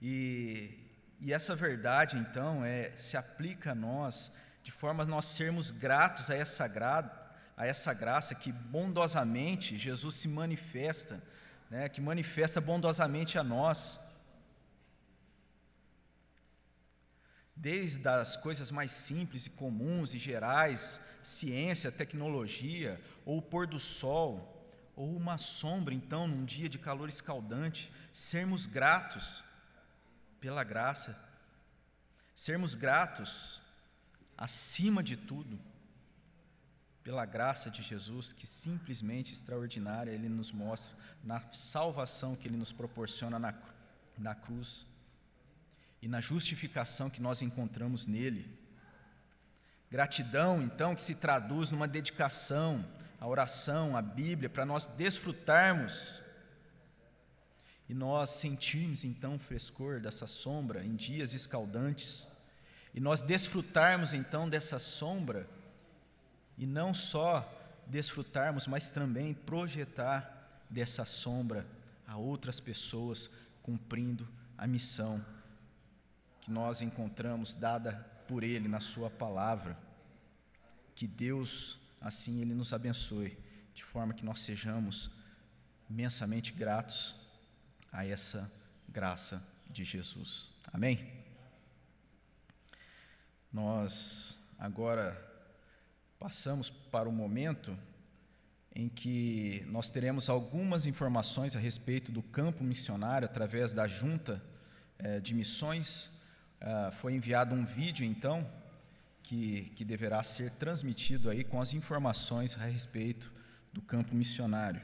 E, 0.00 0.90
e 1.20 1.34
essa 1.34 1.54
verdade, 1.54 2.16
então, 2.16 2.64
é, 2.64 2.92
se 2.96 3.18
aplica 3.18 3.72
a 3.72 3.74
nós 3.74 4.32
de 4.62 4.72
forma 4.72 5.02
a 5.02 5.06
nós 5.06 5.26
sermos 5.26 5.70
gratos 5.70 6.30
a 6.30 6.34
essa, 6.34 6.66
gra, 6.66 7.30
a 7.58 7.66
essa 7.66 7.92
graça 7.92 8.34
que 8.34 8.50
bondosamente 8.50 9.76
Jesus 9.76 10.14
se 10.14 10.28
manifesta, 10.28 11.22
né, 11.70 11.88
que 11.88 12.00
manifesta 12.00 12.60
bondosamente 12.60 13.38
a 13.38 13.44
nós. 13.44 14.00
Desde 17.54 18.06
as 18.08 18.36
coisas 18.36 18.70
mais 18.70 18.92
simples 18.92 19.46
e 19.46 19.50
comuns 19.50 20.14
e 20.14 20.18
gerais, 20.18 21.00
ciência, 21.22 21.90
tecnologia, 21.90 23.00
ou 23.24 23.38
o 23.38 23.42
pôr 23.42 23.66
do 23.66 23.80
sol, 23.80 24.52
ou 24.94 25.14
uma 25.14 25.36
sombra, 25.36 25.92
então, 25.92 26.26
num 26.26 26.44
dia 26.44 26.68
de 26.68 26.78
calor 26.78 27.08
escaldante, 27.08 27.92
sermos 28.12 28.66
gratos 28.66 29.42
pela 30.40 30.64
graça, 30.64 31.22
sermos 32.34 32.74
gratos, 32.74 33.60
acima 34.36 35.02
de 35.02 35.16
tudo, 35.16 35.58
pela 37.02 37.24
graça 37.24 37.70
de 37.70 37.82
Jesus, 37.82 38.32
que 38.32 38.46
simplesmente 38.46 39.32
extraordinária 39.32 40.10
Ele 40.10 40.28
nos 40.28 40.50
mostra 40.50 40.94
na 41.26 41.42
salvação 41.52 42.36
que 42.36 42.46
Ele 42.46 42.56
nos 42.56 42.72
proporciona 42.72 43.36
na, 43.36 43.52
na 44.16 44.32
cruz 44.32 44.86
e 46.00 46.06
na 46.06 46.20
justificação 46.20 47.10
que 47.10 47.20
nós 47.20 47.42
encontramos 47.42 48.06
nele. 48.06 48.48
Gratidão, 49.90 50.62
então, 50.62 50.94
que 50.94 51.02
se 51.02 51.16
traduz 51.16 51.70
numa 51.70 51.88
dedicação 51.88 52.86
à 53.20 53.26
oração, 53.26 53.96
à 53.96 54.02
Bíblia, 54.02 54.48
para 54.48 54.64
nós 54.64 54.86
desfrutarmos 54.86 56.22
e 57.88 57.94
nós 57.94 58.30
sentirmos 58.30 59.02
então 59.02 59.34
o 59.34 59.38
frescor 59.38 60.00
dessa 60.00 60.28
sombra 60.28 60.84
em 60.84 60.94
dias 60.94 61.32
escaldantes, 61.32 62.28
e 62.94 63.00
nós 63.00 63.22
desfrutarmos 63.22 64.12
então 64.12 64.48
dessa 64.48 64.78
sombra, 64.78 65.48
e 66.56 66.66
não 66.66 66.94
só 66.94 67.52
desfrutarmos, 67.86 68.66
mas 68.66 68.92
também 68.92 69.34
projetar 69.34 70.35
dessa 70.70 71.04
sombra 71.04 71.66
a 72.06 72.16
outras 72.16 72.60
pessoas 72.60 73.30
cumprindo 73.62 74.28
a 74.56 74.66
missão 74.66 75.24
que 76.40 76.50
nós 76.50 76.80
encontramos 76.80 77.54
dada 77.54 77.94
por 78.28 78.44
Ele 78.44 78.68
na 78.68 78.80
Sua 78.80 79.10
palavra. 79.10 79.76
Que 80.94 81.06
Deus, 81.06 81.78
assim, 82.00 82.40
Ele 82.40 82.54
nos 82.54 82.72
abençoe, 82.72 83.36
de 83.74 83.82
forma 83.82 84.14
que 84.14 84.24
nós 84.24 84.40
sejamos 84.40 85.10
imensamente 85.90 86.52
gratos 86.52 87.14
a 87.92 88.06
essa 88.06 88.50
graça 88.88 89.46
de 89.68 89.84
Jesus. 89.84 90.52
Amém? 90.72 91.12
Nós 93.52 94.38
agora 94.58 95.20
passamos 96.18 96.70
para 96.70 97.08
o 97.08 97.12
momento 97.12 97.76
em 98.76 98.88
que 98.88 99.64
nós 99.68 99.90
teremos 99.90 100.28
algumas 100.28 100.86
informações 100.86 101.56
a 101.56 101.58
respeito 101.58 102.12
do 102.12 102.22
campo 102.22 102.62
missionário 102.62 103.26
através 103.26 103.72
da 103.72 103.88
junta 103.88 104.40
eh, 104.98 105.18
de 105.18 105.34
missões 105.34 106.14
Uh, 106.60 106.90
foi 106.90 107.14
enviado 107.14 107.54
um 107.54 107.64
vídeo, 107.64 108.04
então, 108.04 108.46
que, 109.22 109.72
que 109.76 109.84
deverá 109.84 110.22
ser 110.22 110.50
transmitido 110.52 111.28
aí 111.28 111.44
com 111.44 111.60
as 111.60 111.74
informações 111.74 112.56
a 112.58 112.64
respeito 112.64 113.32
do 113.72 113.82
campo 113.82 114.14
missionário. 114.14 114.80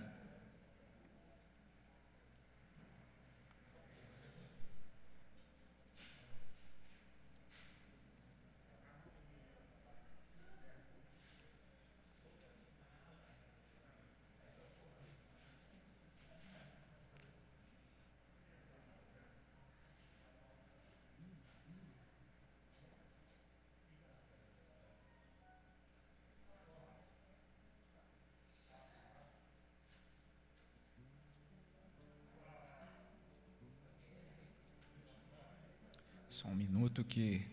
Só 36.33 36.49
um 36.49 36.55
minuto 36.55 37.05
que 37.05 37.47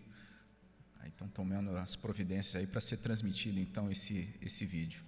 aí 1.01 1.09
estão 1.09 1.27
tomando 1.27 1.75
as 1.75 1.97
providências 1.97 2.55
aí 2.55 2.65
para 2.65 2.79
ser 2.79 2.95
transmitido 2.95 3.59
então 3.59 3.91
esse 3.91 4.33
esse 4.41 4.65
vídeo. 4.65 5.03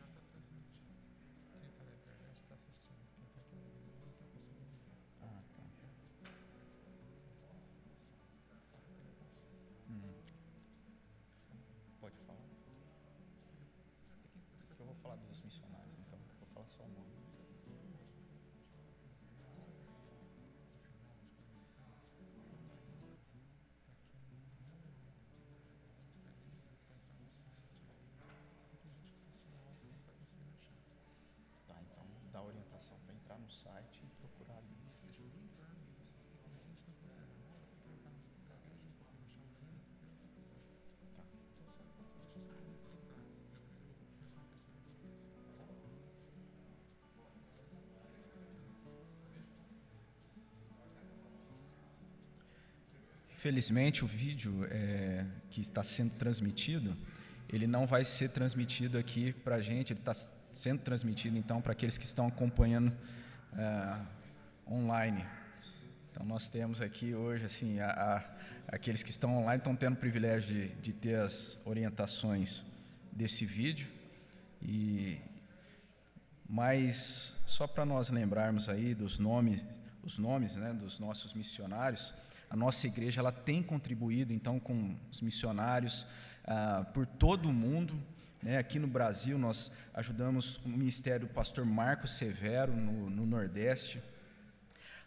Felizmente, 53.41 54.05
o 54.05 54.07
vídeo 54.07 54.67
é, 54.69 55.25
que 55.49 55.61
está 55.61 55.83
sendo 55.83 56.11
transmitido, 56.11 56.95
ele 57.49 57.65
não 57.65 57.87
vai 57.87 58.05
ser 58.05 58.29
transmitido 58.29 58.99
aqui 58.99 59.33
para 59.33 59.55
a 59.55 59.59
gente, 59.59 59.93
ele 59.93 59.99
está 59.99 60.13
sendo 60.13 60.81
transmitido, 60.83 61.35
então, 61.35 61.59
para 61.59 61.71
aqueles 61.71 61.97
que 61.97 62.05
estão 62.05 62.27
acompanhando 62.27 62.95
é, 63.57 63.99
online. 64.71 65.25
Então, 66.11 66.23
nós 66.23 66.49
temos 66.49 66.81
aqui 66.81 67.15
hoje, 67.15 67.43
assim, 67.45 67.79
a, 67.79 67.89
a, 67.89 68.75
aqueles 68.75 69.01
que 69.01 69.09
estão 69.09 69.35
online 69.35 69.57
estão 69.57 69.75
tendo 69.75 69.95
o 69.95 69.97
privilégio 69.97 70.53
de, 70.53 70.67
de 70.75 70.93
ter 70.93 71.15
as 71.15 71.59
orientações 71.65 72.67
desse 73.11 73.43
vídeo. 73.43 73.89
E, 74.61 75.17
mas, 76.47 77.41
só 77.47 77.65
para 77.65 77.85
nós 77.85 78.07
lembrarmos 78.11 78.69
aí 78.69 78.93
dos 78.93 79.17
nomes, 79.17 79.59
os 80.03 80.19
nomes 80.19 80.55
né, 80.55 80.73
dos 80.73 80.99
nossos 80.99 81.33
missionários, 81.33 82.13
a 82.51 82.55
nossa 82.57 82.85
igreja 82.85 83.21
ela 83.21 83.31
tem 83.31 83.63
contribuído 83.63 84.33
então 84.33 84.59
com 84.59 84.97
os 85.09 85.21
missionários 85.21 86.05
ah, 86.43 86.85
por 86.93 87.07
todo 87.07 87.47
o 87.47 87.53
mundo, 87.53 87.97
Né? 88.43 88.57
Aqui 88.57 88.79
no 88.79 88.87
Brasil, 88.87 89.37
nós 89.37 89.71
ajudamos 89.93 90.57
o 90.65 90.69
ministério 90.69 91.27
do 91.27 91.33
pastor 91.33 91.63
Marcos 91.63 92.11
Severo, 92.17 92.75
no, 92.75 93.09
no 93.09 93.25
Nordeste. 93.25 94.01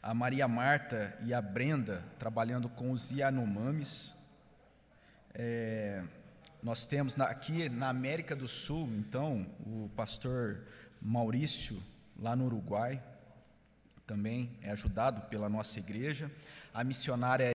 A 0.01 0.15
Maria 0.15 0.47
Marta 0.47 1.19
e 1.23 1.35
a 1.35 1.43
Brenda, 1.43 2.05
trabalhando 2.19 2.69
com 2.69 2.93
os 2.93 3.11
Yanomamis. 3.11 4.15
É, 5.35 6.05
nós 6.63 6.87
temos 6.87 7.17
na, 7.17 7.25
aqui 7.25 7.69
na 7.69 7.89
América 7.89 8.37
do 8.37 8.47
Sul, 8.47 8.89
então, 8.95 9.47
o 9.67 9.91
pastor 9.97 10.63
Maurício, 11.03 11.83
lá 12.17 12.37
no 12.37 12.45
Uruguai, 12.45 13.03
também 14.07 14.57
é 14.63 14.71
ajudado 14.71 15.23
pela 15.23 15.49
nossa 15.49 15.79
igreja. 15.79 16.31
A 16.77 16.83
missionária 16.83 17.47